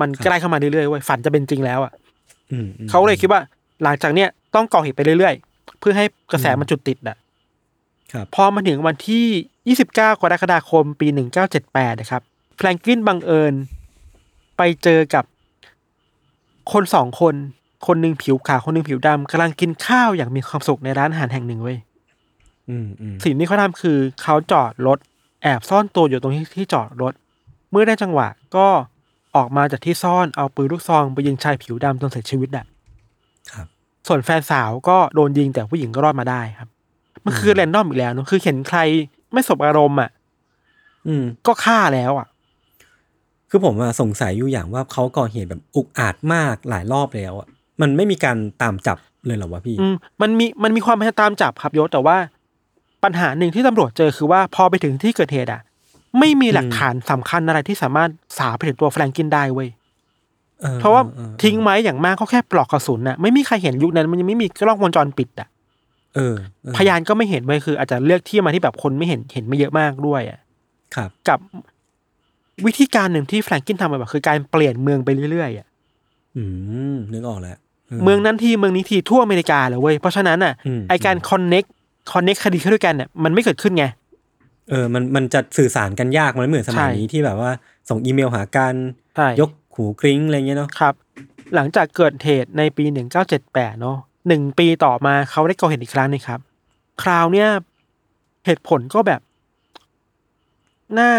[0.00, 1.92] มันใกล้เข้ามาเรื่อยๆเว้ยฝันจะเป็นจริงแล้วอะ
[2.52, 3.40] อืมอืมเขาเลยคิดว่า
[3.82, 7.16] หลังจากเนี้ยต้องก่อเหตุไปเรื่อยๆ เพื่อให้กระแสมันจุดติดอะ
[8.12, 10.00] ครับพอมาถึงวันที่29ก
[10.32, 11.06] รกฎาคมปี
[11.54, 12.22] 1978นะครับ
[12.56, 13.54] แฟรงกลินบังเอิญ
[14.56, 15.24] ไปเจอกับ
[16.72, 17.34] คนสองคน
[17.86, 21.93] คนหนึ่งผิวขาวคนหนึ่งผิวดำกำลังกินข้าวอย่างมีความสุขในร้านอาหารแห่งหนึ่งเว้ยอืมอืม
[23.24, 24.98] สิ่งที่เขาทำคือเขาจอดรถ
[25.42, 27.12] แอบซ่อนตัวอยู่ตรงที่ที่จอดรถ
[27.70, 28.66] เมื่อได้จังหวะก็
[29.36, 32.64] ออกมาจากที่ซ่อนเอาปืนลูกซองไปยิงชายผิวดำจนเสียชีวิตอะ
[33.52, 33.66] ครับ
[34.06, 36.68] ส่วนแฟนสาวก็โดนยิงแต่ผู้หญิงก็รอดมาได้ครับ
[37.24, 38.80] มันคือแรนดอมอีกแล้วเนอะคือเห็นใคร
[39.32, 40.10] ไม่สบอารมณ์อะ
[41.06, 42.26] อืม ก็ฆ่าแล้วอะ
[43.50, 47.48] คือผมอะสงสัยอยู่อย่างว่าเขาก่อเหตุแบบอุกอาจมากหลายรอบแล้วอะ
[47.80, 52.16] มันไม่มีการตามจับเลยเหรอวะพี่ อืมมันมีมันมีความพยายามตามจับครับยศแต่ว่า
[53.04, 55.60] ปัญหาหนึ่งที่ตำรวจเจอคือว่าพอไปถึงที่เกิดเหตุอะ
[56.18, 59.68] ไม่มีหลักฐานสำคัญอะไรที่สามารถสาวไปถึงตัวแฟรงกินได้เว้ย
[60.64, 65.48] ออเพราะว่าออทิ้งไว้อย่างมากก็แค่ปลอกกระสุนน่ะไม่มีใครเห็นยุคนั้น มันยังไม่มีกล้องวงจรปิดอะ
[66.14, 70.38] เออเออพยานก็ไม่เห็นไว้ยคือ อาจจะเลือกที่มาที่แบบคนไม่เห็นเห็นไม่เยอะมากด้วยอะ
[70.94, 71.38] ครับ กับ
[72.66, 75.66] วิธีการหนึ่งที่แฟรงกินทำไปแบบคือการเปลี่ยนเมืองไปเรื่อยๆอะ
[76.36, 76.44] อื
[76.94, 77.56] มนึกออกแล้ว
[78.02, 81.64] เมืองนั้นทีเมืองนี้ทีทั่วอเมริกาเลยเว้ยเพราะฉะนั้นอะอืมไอการคอนเน็ก
[82.12, 83.84] คอนเน็กคดีเข้าด้วยกันเนี่ยมันไม่เกิดขึ้นไง
[84.70, 87.50] เออมันมันจะสื่อสารกันยากมันไม่เหมือนสมัยใช่นี้ที่แบบว่า
[87.88, 88.74] ส่งอีเมลหากัน
[89.16, 90.94] ใช่ยกหูกริ้งอะไรเงี้ยเนาะครับ
[91.54, 93.98] หลังจากเกิดเหตุในปีหนึ่งเก้าเจ็ดแปดเนาะ
[94.28, 96.40] หนึ่งปีต่อมาเขาได้ก่อเหตุอีกครั้งหนึงครับ
[97.02, 97.48] คราวเนี้ย
[98.46, 99.20] เหตุผลก็แบบ
[100.98, 101.10] น่า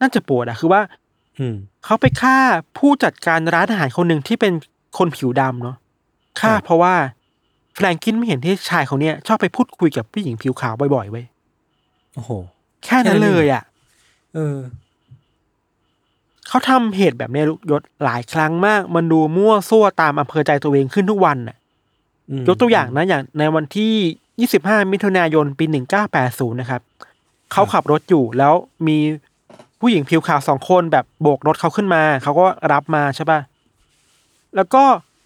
[0.00, 0.82] น่าจะปวดอะคือว่า
[1.38, 2.36] อืมเขาไปฆ่า
[2.78, 4.52] ผู้จัดการร้านอาหารคนหนึ่งที่เป็น
[4.98, 5.76] คนผิวดำเนาะ
[6.40, 6.94] ฆ่าครับเพราะว่า
[7.74, 11.26] แฟรงกินไม่เห็นที่ชายคนเนี้ยชอบไปพูดคุยกับผู้หญิงผิวขาวบ่อยๆเว้ย
[12.14, 12.30] โอ้โห
[12.84, 13.62] แค่นั้นเลยอะ
[14.34, 14.58] เออ
[16.48, 21.56] เขาทำเหตุแบบเนี้ยยศหลายครั้งมาก มันดูมั่วซั่วตามอำเภอใจตัวเองขึ้นทุกวันน่ะ
[22.30, 25.64] อืมยกตัวอย่างนะอย่างในวันที่ 25 มิถุนายน ปี
[26.12, 26.80] 1980 นะครับ
[27.52, 28.54] เขาขับรถอยู่แล้ว
[28.86, 28.98] มี
[29.80, 33.40] ผู้หญิงผิวขาวสองคนแบบโบกรถเขาขึ้นมา เขาก็รับมาใช่ป่ะ
[34.56, 34.82] แล้วก็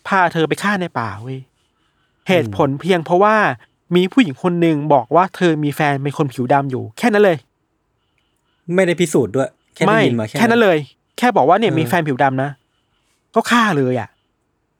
[0.09, 1.39] พาเธอไปฆ่าในป่าเว้ย
[2.29, 3.37] เหตุผลเพียงเพราะว่า
[3.97, 7.39] มีผู้หญิงคนหนึ่งบอกว่าเธอมีแฟนเป็นคนผิวดำอยู่ แค่นั้นเลย
[8.74, 10.79] ไม่ได้พิสูจน์ด้วย แค่ได้ไม่ยินมาแค่แค่นั้นเลย
[11.18, 12.51] แค่บอกว่าเนี่ยเออมีแฟนผิวดำนะ
[13.35, 14.09] ก็ฆ่าเลยอะ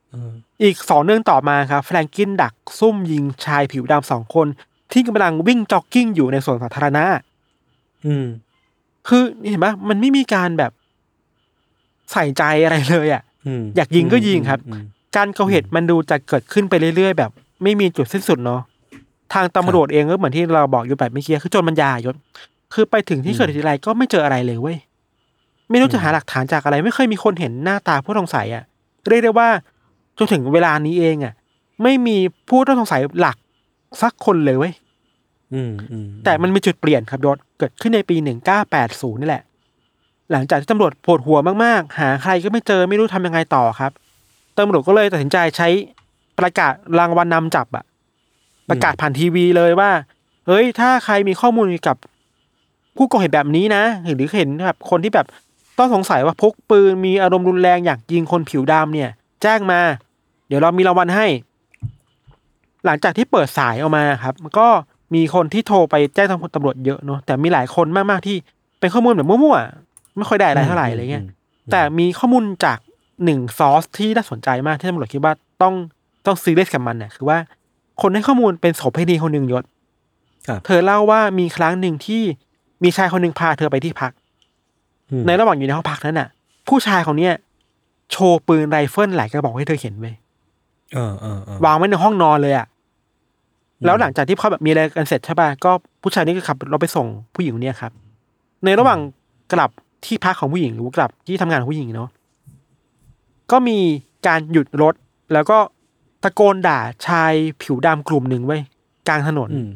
[0.09, 0.31] เออ
[0.63, 4.47] อีกสองเนื่องต่อมาครับ แฟรงกินดักซุ่มยิงชายผิวดำสองคน
[4.91, 7.05] ที่กำลังวิ่งจ็อกกิ้งอยู่ในสวนสาธารณะ
[8.05, 8.25] อืม
[9.07, 10.71] คือเห็นปะมันไม่มีการแบบ
[12.11, 13.23] ใส่ใจอะไรเลยอะ
[13.59, 14.85] มอยากยิงก็ยิงครับอืม
[15.15, 17.31] การก่อเหตุมันดูจะเกิดขึ้นไปเรื่อยๆ แบบ
[17.63, 18.61] ไม่มีจุดสิ้นสุดเนาะ
[19.33, 22.15] ทางตำรวจเองก็เหมือนที่เราบอกอยู่แบบเมื่อกี้คือโจนมันยายศ
[22.73, 24.77] คือไปถึงที่เกิดเหตุทีไรก็ไม่เจออะไรเลยเว้ย
[25.69, 28.63] ไม่รู้จะหาหลักฐานจากอะไร ไม่เคยมีคนเห็นหน้าตาผู้ต้องสงสัยอะ
[29.09, 29.49] เรียกได้ว่า
[30.17, 31.33] จนถึงเวลานี้เองอะ
[31.83, 32.17] ไม่มี
[32.49, 33.37] ผู้ต้องสงสัยหลัก
[34.01, 34.73] สักคนเลยเว้ย
[35.53, 38.15] อืมอืมแต่มันมีจุดเปลี่ยนครับยศเกิดขึ้นในปี
[38.69, 39.43] 1980นี่แหละ
[40.31, 43.91] หลังจากที่ตำรวจปวดหัวมากๆ หาใครก็ไม่เจอไม่รู้ทำยังไงต่อครับ
[44.59, 45.67] ตำรวจก็เลยตัดสินใจใช้
[46.39, 47.85] ประกาศรางวัลนำจับอะ
[48.69, 49.91] ประกาศผ่านทีวีเลยว่า
[50.47, 51.97] เฮ้ย ถ้าใครมีข้อมูลเกี่ยวกับ
[52.97, 53.83] ผู้ก่อเหตุแบบนี้นะ
[54.15, 55.27] หรือเห็นแบบคนที่แบบ
[55.77, 59.79] ต้องสงสัยว่าพกปืนมีอารมณ์รุนแรงอยากยิงคนผิวดำเนี่ยแจ้งมา
[60.47, 61.27] เดี๋ยวเรามีรางวัลให้
[62.85, 64.67] หลังจากที่เปิดสายออกมาครับ มันก็
[65.15, 68.37] มีคนที่โทรไปแจ้งทางตำรวจเยอะเนาะแต่มีหลายคนมากๆที่
[68.79, 71.23] เป็นข้อมูลแบบมั่วๆไม่ค่อยได้อะไรเท่าไหร่อะไรเงี้ย
[71.71, 72.77] แต่มีข้อมูลจาก
[73.25, 75.73] หนึ่งซอสที่น่าสนใจมากที่ตำรวจคิดว่าต้อง
[76.25, 77.37] ต้องซีเรียสกับมันเนี่ยคือว่า
[78.01, 79.63] คนให้ข้อมูลเป็นโสเภณีคนหนึ่งยศ
[80.47, 82.21] ครับเธอเล่าว่ามีครั้งหนึ่งที่
[82.83, 84.11] มีชายคนหนึ่งพาเธอไปที่พัก
[85.11, 86.27] อืมในระหว่างอยู่ในห้องพักนั้นน่ะ
[86.67, 87.33] ผู้ชายคนเนี้ย
[88.11, 90.15] โชว์ปืนไรเฟิลหลายกระบอกให้เธอเห็นไว้ย
[90.93, 92.67] เออเออเออวางไว้ในห้องนอนเลยอะ
[93.85, 97.91] แล้วหลังจากที่เขาแบบมีอะไรกันเสร็จใช่ป่ะก็ผู้ชายนี้ก็ขับรถไปส่งผู้หญิงคนเนี้ยครับ
[98.65, 98.99] ในระหว่าง
[99.53, 99.69] กลับ
[100.05, 102.09] ที่พักของผู้หญิงหรือกลับที่ทำงานของผู้หญิงเนาะ
[103.51, 103.77] ก็มี
[104.27, 104.93] การหยุดรถ
[105.33, 105.57] แล้วก็
[106.23, 108.61] ตะโกนด่าชายผิวดำกลุ่มหนึ่งไว้ย
[109.07, 109.69] กลางถนนอืม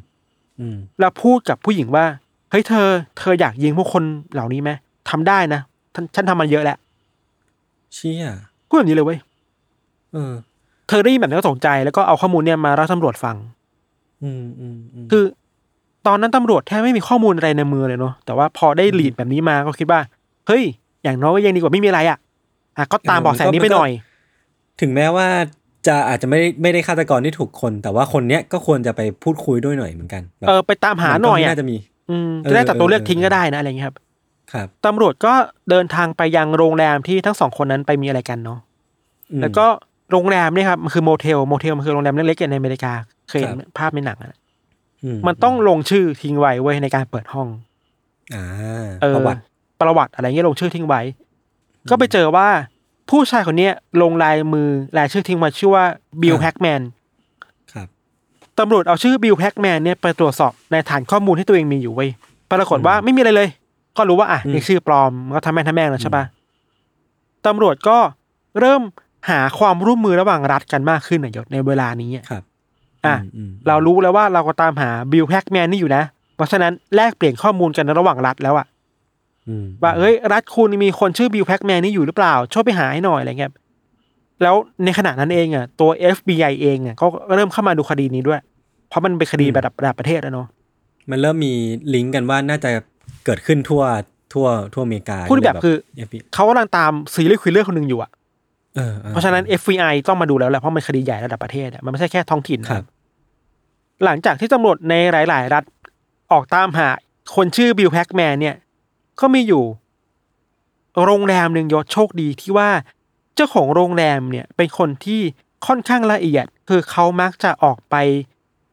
[0.59, 2.05] อืมแล้วพูดกับผู้หญิงว่า
[2.51, 4.03] เฮ้ยเธอ เธออยากยิงพวกคน
[4.33, 4.71] เหล่านี้ไหม
[5.09, 5.61] ทำได้นะ
[5.95, 6.77] ฉันฉันทำมันเยอะแล้ว
[7.93, 8.25] เชี่ย
[8.67, 9.19] พูดแบบนี้เลยเว้ย
[10.13, 10.33] เออ
[10.87, 13.35] เธอได้ยินแบบนี้ก็ตกใจแล้วก็เอาข้อมูลเนี่ยมาเล่าให้ตำรวจฟัง
[14.23, 15.23] อืมอืมอืมคือ
[16.07, 19.99] ตอนนั้นตำรวจแทบไม่มีข้อมูลอะไรในมือเลยเนาะแต่ว่าพอได้ลีดแบบนี้มาก็คิดว่า
[20.47, 20.63] เฮ้ย
[21.03, 22.17] อย่างน้อยก็ยังดีกว่าไม่มีอะไรอะ
[22.77, 23.91] อะก็ตามเบาะแสนี้ไปหน่อย
[24.81, 25.27] ถึงแม้ว่า
[25.87, 31.77] จะอาจจะไม่ได้ไม่ได้ฆาตกรที่ถูกคน แต่ว่าคนเนี้ยก็ควรจะไปพูดคุยด้วยหน่อยเหมือนกันแบบเออไปตามหาหน่อยมัก็อะน่าจะมี
[32.09, 33.95] อืมเออจะได้ตัดตัวเลือกเออทิ้งก็ได้นะอะไรเงี้ยครับ
[34.53, 35.33] ครับตำรวจก็
[35.69, 38.59] เดินทางไปยังโรงแรมที่ทั้งสองคนนั้นไปมีอะไรกันเนาะ
[39.31, 39.65] อืมแล้วก็
[40.11, 42.93] โรงแรมเนี่ยครับมันคือ motel motel มันคือโรงแรมเล็กๆในอเมริกา
[43.29, 44.33] เคยเห็นครับภาพในหนังอะ
[45.03, 47.47] อืมันต้องลงชื่อทิ้งไว้ไว้ยในการเปิดห้อง
[48.33, 48.43] อ่า
[49.01, 49.41] เออประวัติ
[49.81, 51.01] ประวัติอะไรเงี้ยลงชื่อทิ้งไว้
[51.89, 52.47] ก็ไปเจอว่า
[53.09, 55.85] ผู้ชายคนเนี้ยลงลายมือลายชื่อทิ้งไว้ชื่อว่า
[56.21, 56.81] บิลอ่าแฮกแมน
[57.73, 57.87] ครับ
[58.59, 62.09] ตำรวจเอาชื่อบิลแฮกแมนเนี่ยไปตรวจสอบในฐานข้อมูลที่ตัวเองมีอยู่ไว้ย
[62.51, 63.49] ปรากฏว่าไม่มีอะไรเลย
[63.97, 66.23] ก็รู้ว่าอะอืมนี่ชื่อปลอมก็ทะแม่งทะแม่งแล้วใช่ปะ
[67.45, 67.97] ตำรวจก็
[68.59, 68.81] เริ่ม
[69.29, 72.43] หาความร่วมมือระหว่างรัฐกันมากขึ้นนะยศในเวลานี้อะครับ
[73.05, 76.03] อะมมเรารู้แล้วว่าเราก็ตามหาบิลแฮกแมนนี่อยู่นะ
[76.35, 78.72] เพราะฉะนั้นแลกเปลี่ยนข้อมูลกันระหว่างรัฐแล้วอะอืม
[79.83, 83.51] ว่าเอ้ย รัฐคุณมีคนชื่อบิลแฮกแมนนี่อยู่หรือเปล่า ช่วยไปหาให้หน่อยอะไรเงี้ย
[84.43, 88.39] แล้วในขณะนั้นเองอะตัว FBI เองอะก็เริ่มเข้ามาดูคดีนี้ด้วย
[88.89, 90.47] เพราะมันเป็นคดีระดับระดับประเทศแล้วเนาะ
[91.09, 91.53] มันเริ่มมี
[91.93, 92.69] ลิงก์กันว่าน่าจะ
[93.25, 93.83] เกิดขึ้นทั่ว
[94.33, 98.11] ทั่วทั่วอเมริกาพูดแบบคือ FBI เขากำลังตาม serial killer คนหนึ่งอยู่อะ
[98.75, 102.85] เออออเพราะฉะนั้น FBI ต้องมาดูแล้วแหละเพราะมันคดีใหญ่ระดับประเทศอะมันไม่ใช่แค่ท้องถิ่นนะครับ
[104.05, 105.63] หลังจากที่ตำรวจในหลาย ๆ รัฐ
[106.31, 106.89] ออกตามหา
[107.35, 108.55] คนชื่อบิลแฮกแมนเนี่ย
[109.19, 109.63] ก็มีอยู่
[111.05, 112.69] โรงแรมหนึ่งยศโชคดีที่ว่า
[113.35, 115.21] เจ้าของโรงแรมเนี่ยเป็นคนที่
[115.67, 117.95] ค่อนข้างละเอียด คือเขามักจะออกไป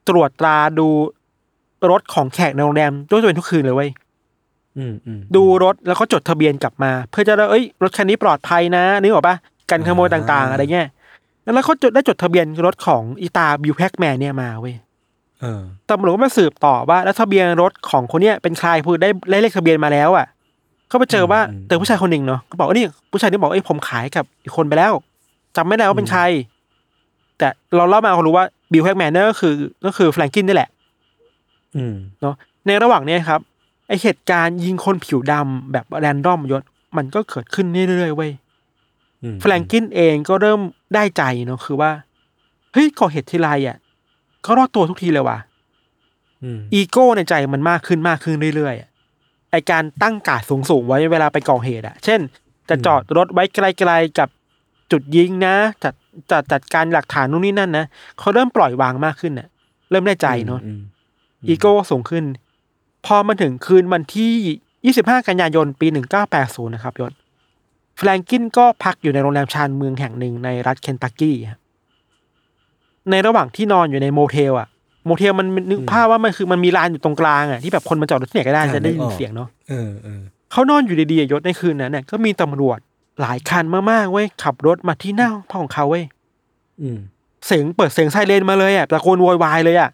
[0.09, 0.89] ตรวจตราดู
[1.91, 3.91] รถของแขกในโรงแรมด้วยตัวเองทุกคืนเลยเว้ย
[4.79, 9.37] อืมอืมดูรถแล้วก็จดทะเบียนกลับมา เพื่อจะได้เอ้ยรถคันนี้ปลอดภัยนะนึกออกปะ
[9.71, 10.89] กันขโมยต่างๆ อะไรเงี้ย
[11.43, 14.90] แล้วเขาจดได้จดทะเบียนรถของอีตาบิวแพ็กแมนเนี่ยมาเว้ยเออ
[15.91, 20.27] ตำรวจก็มาสืบต่อว่าแล้วทะเบียนรถของคนเนี้ยเป็นใครพูดได้ได้เลขทะเบียนมาแล้วอะ
[20.89, 24.93] เขาไปเจอว่าอืมเจอผู้ชายคนหนึ่งเนาะเขาบอกว่านี่ผู้ชายนี่บอกเอ้ยผมขายกับอีกคนไปแล้ว
[25.57, 26.23] จำไม่ได้ว่าเป็นใคร
[27.39, 29.55] แต่เราเล่ามาเขารู้ว่าบิวแพ็กแมนนั่นก็คือ
[29.87, 30.71] ก็คือแฟรงกินนี่แหละ
[31.77, 32.35] อืมเนาะ
[32.67, 33.41] ในระหว่างเนี้ยครับ
[33.89, 36.63] ไอเหตุการณ์ยิงคนผิวดำแบบแรนดอมยศ
[36.97, 38.31] มันก็เกิดขึ้นเรื่อยๆเว้ย
[39.23, 40.61] อืมแฟรงกินเองก็เริ่ม
[40.95, 41.91] ได้ใจเนาะคือว่า
[42.73, 43.77] เฮ้ยก่อเหตุทีไรอะ
[44.45, 45.39] ก็รอดตัวทุกทีเลยว่ะ
[46.43, 48.89] อืมอีโก้ในใจมันมากขึ้นมากขึ้นเรื่อยๆอะ
[49.51, 52.21] ไอการตั้งการดสูงๆไว้เวลาไปก่อเหตุอะเช่น
[52.69, 54.29] จะจอดรถไว้ไกลๆกับ
[54.93, 55.95] จุดยิงนะจัด
[56.31, 57.87] จัดจัดการหลักฐานนู่นนี่นั่นนะ
[58.19, 59.49] เขาเริ่มปล่อยวางมากขึ้นน่ะ
[59.91, 60.81] เริ่มได้ใจเนาะอืม
[61.49, 62.25] อีโก้สูงขึ้น
[63.07, 65.87] พอมาถึงคืนวันที่25กันยายนปี
[66.31, 67.13] 1980นะครับยศ
[67.97, 71.59] แฟรงกินก็พักอยู่ในโรงแรมชานเมืองแห่งหนึ่งในรัฐเคนตักกี้ครับ
[73.11, 74.69] ในระหว่างที่นอนอยู่ในโมเทลอะ
[75.07, 80.21] โมเทลมันนึกภาพว่ามันคือมันมีลานอยู่ตรงกลางอะที่แบบคนมาจอดรถที่ไหนก็ได้จะได้ยินเสียงเนาะเออเออ
[80.53, 82.79] เขานอนอยู่ดีๆอะยศในคืนนั้นเนี่ยก็มีตำรวจ
[83.21, 86.05] หลายคันมากๆเว้ยขับรถมาที่หน้าห้องของเขาเว้ย
[86.81, 86.99] อืม
[87.47, 89.91] เสียงเปิดเสียงไซเรนมาเลยอะตะโกนโวยวายเลยอะ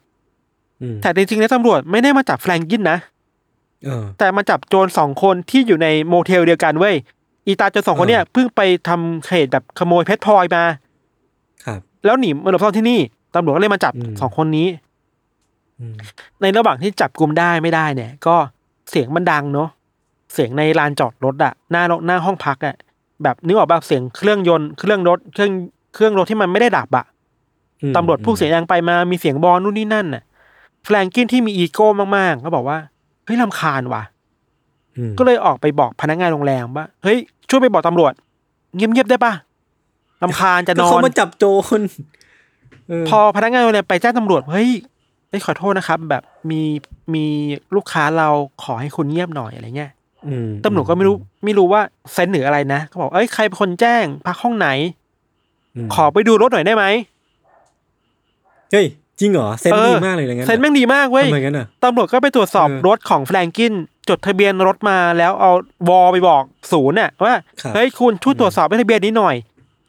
[0.82, 2.98] อืมแต่จริงๆแล้วตำรวจไม่ได้มาจับแฟรงกินนะ
[3.84, 6.94] เออแต่มาจับโจรสองคนที่อยู่ในโมเทลเดียวกันเว้ย
[7.46, 10.76] อีตาโจรสองคนเนี่ยเพิ่งไปทำเหตุแบบขโมยเพชรพลอยมาครับ
[12.06, 13.00] แล้วหนีมาหลบซ่อนที่นี่
[13.34, 14.68] ตำรวจก็เลยมาจับอืมสองคนนี้
[15.80, 15.94] อืม
[16.40, 18.36] ในระหว่างที่จับกลุ่มได้ไม่ได้เนี่ย ก็
[18.90, 19.68] เสียงมันดังเนาะ
[20.32, 22.74] เสียงในลานจอดรถอะหน้ารถหน้าห้องพักอะ
[23.22, 25.50] แบบนึกออกแบบเสียงเครื่องยนต์เครื่องรถเครื่อง
[25.94, 27.04] เครื่องรถที่มันไม่ได้ดับอะ
[27.82, 30.22] อืมตำรวจพูดเสียงดังไปมามีเสียงบอลนู่นนี่นั่นน่ะ
[30.84, 32.78] แฟรงกินที่มีอีโก้มากๆก็บอกว่า
[33.24, 34.02] เฮ้ยลำคาญว่ะ
[34.96, 38.12] อืมก็เลยออกไปบอกพนักงานโรงแรมว่าเฮ้ยช่วยไปบอกตำรวจ
[38.76, 39.32] เงียบๆได้ปะ
[40.22, 41.44] ลำคาญจะนก็อเขานมาจับโจ
[41.78, 41.80] ร
[42.88, 44.70] เออพอพนักงานโรงแรมไปแจ้งตำรวจเฮ้ย
[45.28, 46.62] เอ้ยขอโทษนะครับ แบบมี
[47.14, 47.24] มี
[47.74, 48.28] ลูกค้าเรา
[48.62, 49.92] ขอให้คุณเงียบหน่อยอะไรเงี้ย
[50.46, 51.80] มตำรวจก็ไม่รู้ไม่รู้ว่า
[52.12, 54.68] sense หรืออะไรนะก็บอกเอ้ยใครเป็นคนแจ้งพักห้องไหน
[55.86, 56.84] มขอไปดูรถหน่อยได้ไหม
[58.72, 58.86] เฮ้ย
[59.20, 63.72] จริงเหรอ sense ออดีมากเลยอะไรเงี้ยเซนแม่งดีมากเว้ยทำไมงั้นอะตำรวจก็ไปตรวจสอบเออรถของแฟรงกิน
[64.08, 65.52] จดทะเบียนรถมาแล้วเอา
[65.88, 66.42] วอไปบอก
[66.72, 69.36] ศูนย์น่ะว่าครับเฮ้ยคุณช่วยตรวจสอบทะเบียนนี้หน่อย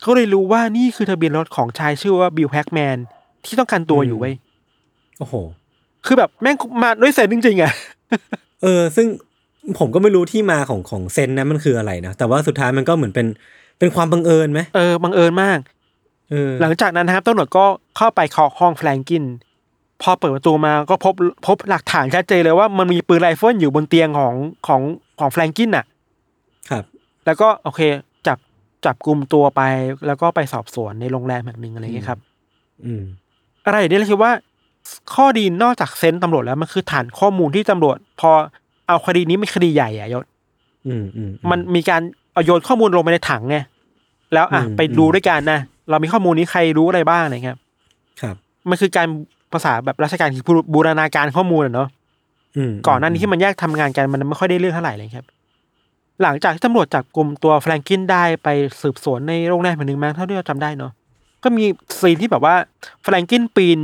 [0.02, 2.98] เขาเลยรู้ว่านี่คือทะเบียนรถของชายชื่อว่าบิลแฮกแมน
[3.46, 4.34] ที่ต้องการตัวอยู่เว้ย
[5.20, 5.34] โอ้โห
[6.06, 7.74] คือแบบแม่งมาด้วย sense จริงๆอะ
[8.64, 9.08] เออ ซึ่ง
[9.78, 13.28] ผมก็ไม่รู้ที่มาของของ sense นั้นมันคืออะไรนะ แต่ว่าสุดท้ายมันก็เหมือนเป็น
[13.80, 15.60] เป็นความบังเอิญไหมเออบังเอิญมาก
[16.30, 17.66] เออหลังจากนั้นนะครับตำรวจก็
[17.98, 19.24] เข้าไปเคาะห้องแฟรงกิน
[20.02, 21.14] พอเปิดประตูมาก็พบ
[21.48, 24.34] พบหลักฐานชัดเจนเลยว่ามันมีปืนไรเฟิลอยู่บนเตียงของ
[24.68, 24.82] ของ
[25.20, 25.86] ของแฟรงกินน่ะ
[26.70, 26.84] ครับ
[27.26, 27.82] แล้วก็โอเค
[28.86, 29.62] จับจับกลุ่มตัวไป
[30.08, 32.20] แล้วก็ไปสอบสวนในโรงแรมแห่งหนึ่งอะไรอย่างเงี้ยครับ
[32.86, 33.04] อืม
[33.66, 34.32] อะไรอย่างนี้เราคิดว่า
[35.14, 38.30] ข้อดีนอกจากเซนส์ตำรวจแล้วมันคือฐานข้อมูลที่ตำรวจ พอ
[38.88, 40.26] เอาคดีนี้เป็นคดีใหญ่อะยศ
[40.88, 42.02] อืมอืมมันมีการ
[42.34, 43.58] เอาโยนข้อมูลลงไปในถังไง
[44.34, 45.60] แล้วอะอืมไปดูด้วยกันนะ
[45.90, 47.58] เรามีข้อมูลนี้ใครรู้อะไรบ้างอะไรเงี้ย
[48.22, 48.36] ครับ
[48.70, 49.08] มันคือการ
[49.54, 51.90] ภาษาแบบราชการคือบูรณาการข้อมูลอะเนาะ
[52.58, 55.28] อืมก่อนหน้านี้ที่มันแยกทำงานกันมันไม่ค่อยได้เรื่องเท่าไหร่เลยครับ
[56.22, 58.48] หลังจากที่ตำรวจจับกลุ่มตัวแฟรงกินได้ไป
[58.82, 60.92] สืบสวนในโรงแรมแห่งหนึ่งมั้งเท่าที่เราจำได้เนาะ
[61.44, 61.66] ก็มี
[62.00, 62.56] ซีนที่แบบว่า
[63.04, 63.80] แฟรงกินปีน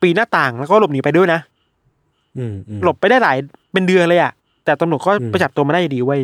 [0.00, 1.40] ปีนหน้าต่างแล้วก็หลบหนีไปด้วยนะ
[2.38, 3.36] อืมอืมหลบไปได้หลาย
[3.72, 4.32] เป็นเดือนเลยอะ
[4.64, 6.22] แต่ตำรวจก็อืมไปจับตัวมาได้อยู่ดีเว้ย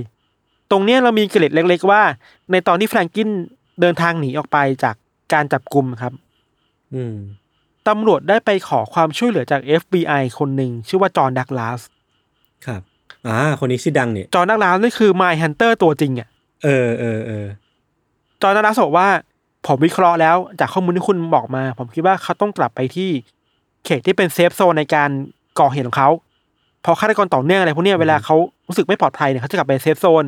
[0.70, 2.02] ตรงเนี้ยเรามีเกร็ดเล็ก ๆ ว่า
[2.50, 3.28] ในตอนที่แฟรงกิน
[3.80, 4.94] เดินทางหนีออกไปจาก
[5.32, 6.12] การจับกลุ่มครับ
[6.94, 7.16] อืม
[7.88, 11.80] ตำรวจได้ไปขอความช่วยเหลือจาก FBI คนหนึ่งชื่อว่าจอห์นดักลาส
[12.66, 12.82] ครับ
[13.26, 16.28] อ่าคนนี้ชื่อดังเนี่ยจอห์นดักลาสนี่คือ Mindhunter ตัวจริงอะ
[16.64, 17.46] เออเออเออ
[18.42, 19.08] จอห์นดักลาสบอกว่า
[19.66, 23.10] ผมวิเคราะห์แล้วจากข้อมูลที่คุณบอกมา ผมคิดว่าเขาต้องกลับไปที่
[23.84, 25.10] เขตที่เป็น safe zone ในการ
[25.60, 26.10] ก่อเหตุของเขา
[26.82, 28.36] เพอฆาตกรต่อเนื่องอะไรพวกเนี้ยเวลาเขา
[28.68, 30.24] รู้สึกไม่ปลอดภัยเนี่ยเขาจะกลับไป safe zone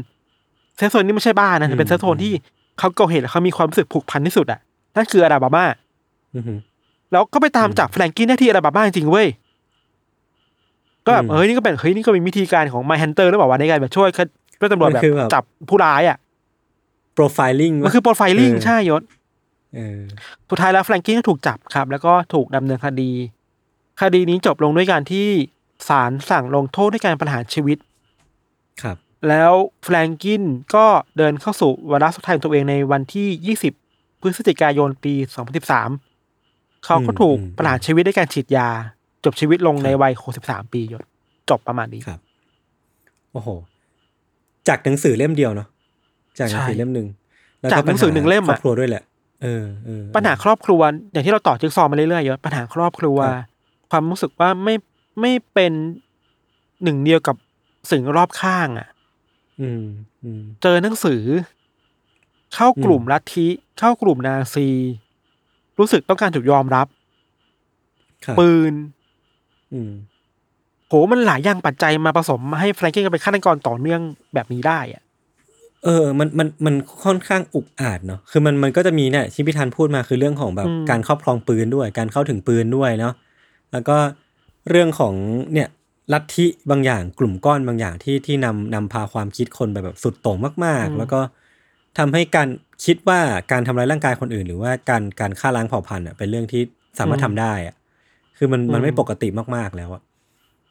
[0.76, 2.32] safe zone นี่ไม่ใช่บ้านนะแต่เป็น safe zone ที่
[2.78, 4.60] เขาก่อเหตุแล้วเขามีความรู้สึกผูกพันที่สุดอะ
[4.96, 5.64] นั่นคืออลาบามา
[6.34, 6.58] อือหือ
[7.12, 9.26] แล้วก็ไปตามจับแฟรงกินได้ที่อลาบามาจริงๆเว้ย
[11.08, 14.08] ก็แบบอืมเฮ้ยนี่ก็เป็นเฮ้ยนี่ก็เป็นวิธีการของ My Hunter หรือเปล่าวะในการแบบช่วย
[14.58, 16.18] ช่วยตำรวจมันแบบคือแบบจับผู้ร้ายอะ
[17.14, 19.02] โปรไฟลิ่งมันคือโปรไฟลิ่งใช่ยศ
[19.74, 20.00] เออ
[20.50, 23.10] สุดท้ายแล้วแฟรงกี้ก็ถูกจับครับ แล้วก็ถูกดำเนินคดี
[24.00, 25.28] คดีนี้จบลงด้วยการที่
[25.88, 27.78] ศาลสั่งลงโทษด้วยการประหารชีวิต
[28.82, 28.96] ครับ
[29.28, 29.52] แล้ว
[29.84, 30.42] แฟรงกิน
[30.74, 30.86] ก็
[31.16, 35.14] เดินเข้าสู่วาระสุดท้ายของตัวเองในวันที่ 20 พฤศจิกายนปี
[36.18, 38.68] 2013 เขาก็ถูกอืมประหารชีวิตด้วยการฉีดยา
[39.24, 40.12] จบชีวิตลงในวัย
[40.42, 41.04] 63ปียศ
[41.50, 42.20] จบประมาณนี้ครับ
[43.32, 43.48] โอ้โห
[44.68, 45.68] จากหนังสือเล่มเดียวเนาะ
[46.38, 47.06] จากหนังสือใช่เล่มหนึ่ง
[47.60, 49.02] แล้วจากหนังสือหนึ่งเล่มครออะบครัวด้วยแหละ
[49.42, 50.80] เออเออปัญหาครอบครัว
[51.12, 53.44] อย่างที่เราต่อจิ๊กซอว์มาเรื่อยๆยศปัญหาครอบครัวครับ
[53.90, 54.74] ความรู้สึกว่าไม่
[55.20, 55.72] ไม่เป็น
[56.84, 57.36] หนึ่งเดียวกับ
[57.90, 58.88] สิ่งรอบข้างอะ
[59.60, 59.84] อืม
[60.24, 61.22] อืมเจอหนังสือ
[62.54, 63.46] เข้ากลุ่มลัทธิ
[63.78, 64.68] เข้ากลุ่มนาซี
[65.78, 66.86] รู้สึกต้องการถูกยอมรับ
[68.24, 68.72] ครับปืน
[69.72, 69.92] อืม
[70.88, 74.00] โหมันหลายอย่างปัจจัยมาผสมมาให้แฟรงกิ้งเป็นฆาตกรต่อเนื่อง
[74.34, 75.02] แบบนี้ได้อะ
[75.84, 83.14] เออ มันมันมันค่อนข้างอุกอาจเนาะคือมันมันก็จะมีเนี่ยที่พี่ธันพูดมาคือเรื่องของแบบอืมการครอบครองปืนด้วย การเข้าถึงปืนด้วยเนาะ
[83.72, 83.96] แล้วก็
[84.70, 85.14] เรื่องของ
[85.52, 85.68] เนี่ย
[86.12, 91.20] ลัทธิบางอย่างกลุ่มก้อนบางอย่างที่ที่นำนำพาความคิดคนไปแบบสุดโต่งมาก ๆ แล้วก็
[91.98, 92.48] ทำให้การ
[92.84, 93.20] คิดว่า
[93.52, 96.62] การทำร้ายร่างกายคนอื่น หรือว่าการการฆ่าล้างเผ่าพันธุ์อะเป็นเรื่องที่
[96.98, 97.74] สามารถทำได้อะ
[98.38, 100.02] คือมันมันไม่ปกติมากๆแล้วอะ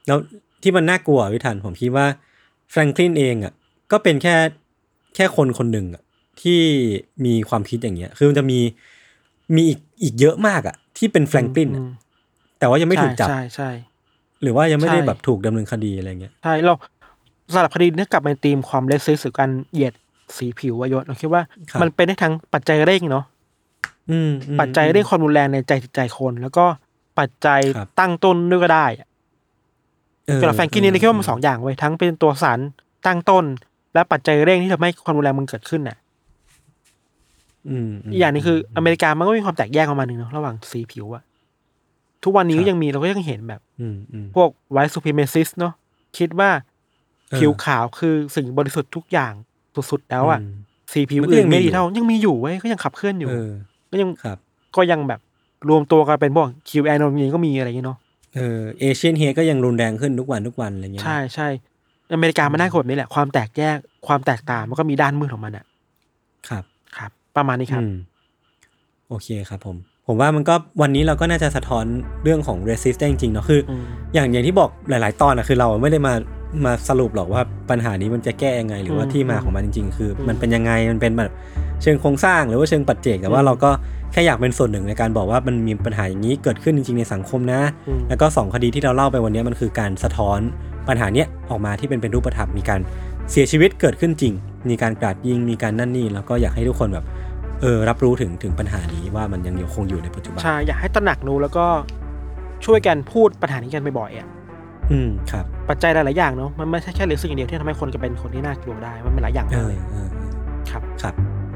[0.07, 0.17] แล้ว
[0.63, 2.05] ที่มันน่ากลัววิธันผมคิดว่า
[2.71, 3.53] แฟรงคลินเองอะ
[3.91, 4.35] ก็เป็นแค่
[5.15, 6.03] แค่คนคนหนึ่งอะ
[6.41, 6.61] ที่
[7.25, 8.59] มีความคิดอย่างเงี้ย คือมันจะมี
[9.55, 11.89] มีอีกอีกเยอะมากอะที่เป็นแฟรงคลินอะอืม
[12.59, 13.69] แต่ว่ายังไม่ถูกจับใช่ใช่
[14.41, 16.73] หรือว่ายังไม่ได้ใช่แบบถูกดำเนินคดีอะไรเงี้ยใช่เรา
[17.53, 19.93] สำหรับคดีนี้กลับมาในธีมความเลสซิสหรือการเหยียด
[20.37, 21.41] สีผิววายศเราคิดว่า
[21.71, 23.25] ครับมันเป็นได้ทั้งปัจจัยเร่งเนาะ
[24.11, 26.65] อืมอืมปัจจัยเร่งความรุนแรงในใจจิตใจคน แล้วก็
[27.19, 29.07] ปัจจัยครับตั้งต้นด้วยก็ได้อะ
[30.27, 32.59] เออสำหรับแฟรงกี้นี่เราคิดว่ามันสองอย่างไว้ยทั้งเป็นตัวสาร
[33.05, 33.45] ตั้งต้น
[33.93, 35.97] และปัจจัยเร่งที่ทำให้ความรุนแรงมันเกิดขึ้นน่ะ
[37.69, 41.23] อืมม อีกอย่างหนึงคืออเมริกามันก็มีความแตกแยกประมาณหนึงเนาะระหว่างสีผิวอะ
[42.23, 45.73] ทุกวันนี้ครัก็บยังมีเราก็ยังเห็นแบบ อืมอืม พวก white supremacist เนาะ
[46.17, 46.49] คิดว่า
[47.29, 49.33] เออ ผิวขาวคือสิ่งบริสุทธิ์ทุกอย่าง
[49.91, 50.55] สุดๆแล้วอะอืม
[50.93, 53.51] สีผิวมันก็อื่ยันงมีไม่ดีอยู่ เท่ายังมีอยู่เว้ยก็ยังขับเคลื่อนอยู่ เออ
[53.91, 54.37] ก็ยังครับ
[54.75, 55.19] ก็ยังแบบ
[55.69, 57.97] รวมตัวกันเป็นพวก QAnon ก็มีอะไรอย่างเงี้ยเนาะ
[58.35, 61.47] เออ Asian hate ก็ยังรุนแรงขึ้นทุกวันทุกวันอะไรเงี้ยนะใช่ใช่
[62.13, 63.77] อเมริกามันน่ากลัวแบบนี้แหละความแตกแยก
[64.07, 65.65] ความแตกต่างมันก็มีด้านมืดของมันอะ
[66.49, 66.63] ครับ
[66.97, 67.95] ครับ ประมาณนี้ครับอืม
[69.09, 69.75] โอเคครับผม
[70.07, 71.85] ผมว่ามันก็วันนี้เราก็น่าจะสะท้อน
[72.23, 73.83] เรื่องของ resist ได้จริงๆเนาะคืออม
[74.13, 76.13] อย่างอย่างที่บอกหลาย ๆ ตอนอะคือเราไม่ได้มา
[76.65, 81.31] มาสรุปหรอกว่าปัญหานี้มันจะแก้ยังไง หรือว่าอืมที่มาของมันจริง ๆ คืออมมันเป็นยังไงมันเป็นแบบ
[81.81, 83.71] เชิงโครงสร้างหรือว่าเชิงปัจเจก แต่ว่าอืมเราก็
[84.11, 90.39] แค่อยากเป็นส่วนหนึ่งในการบอกว่ามันมีปัญหาอย่างนี้เกิดขึ้นจริง ๆ ในสังคมนะอืมแล้วก็สองคดีที่เราเล่าไปวันนี้มันคือการสะท้อน
[90.87, 92.79] ปัญหาเนี้ยออกมาที่เป็นเป็นรูปธรรมมีการ
[93.31, 94.33] เสียชีวิตเกิดขึ้นจริง
[94.69, 97.05] มีการกราดยิงมีการนั่นนี่แล้วก็อยากให้ทุกคนแบบ
[97.61, 101.65] เออรับรู้ถึงถึงปัญหานี้ว่ามันยังยังคงอยู่ในปัจจุบันใช่อยากให้ตระหนักรู้แล้วก็
[102.65, 104.27] ช่วยกันพูดปัญหานี้กันบ่อยๆอะ
[104.91, 110.29] อืมครับปัจจัยหลายๆอย่างเนาะมันไม่ใช่แค่ racism อย่างเดียวที่ทำให้คนจะเป็นคนที่น่ากลัวได้มันเป็นหลายอย่างเอมากอเลยเออเออ
[110.69, 111.13] ครับครับ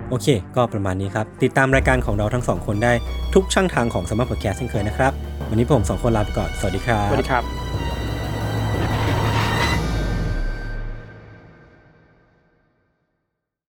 [0.09, 2.93] โอเค ก็ประมาณนี้ครับ ติดตามรายการของเราทั้งสองคนได้
[3.33, 5.11] ทุกช่องทางของสมาร์ทพอดแคสต์เช่นเคยนะครับ
[5.49, 7.43] วันนี้ผมสองคนลาไปก่อน สวัสดีครับ สวัสดีครับ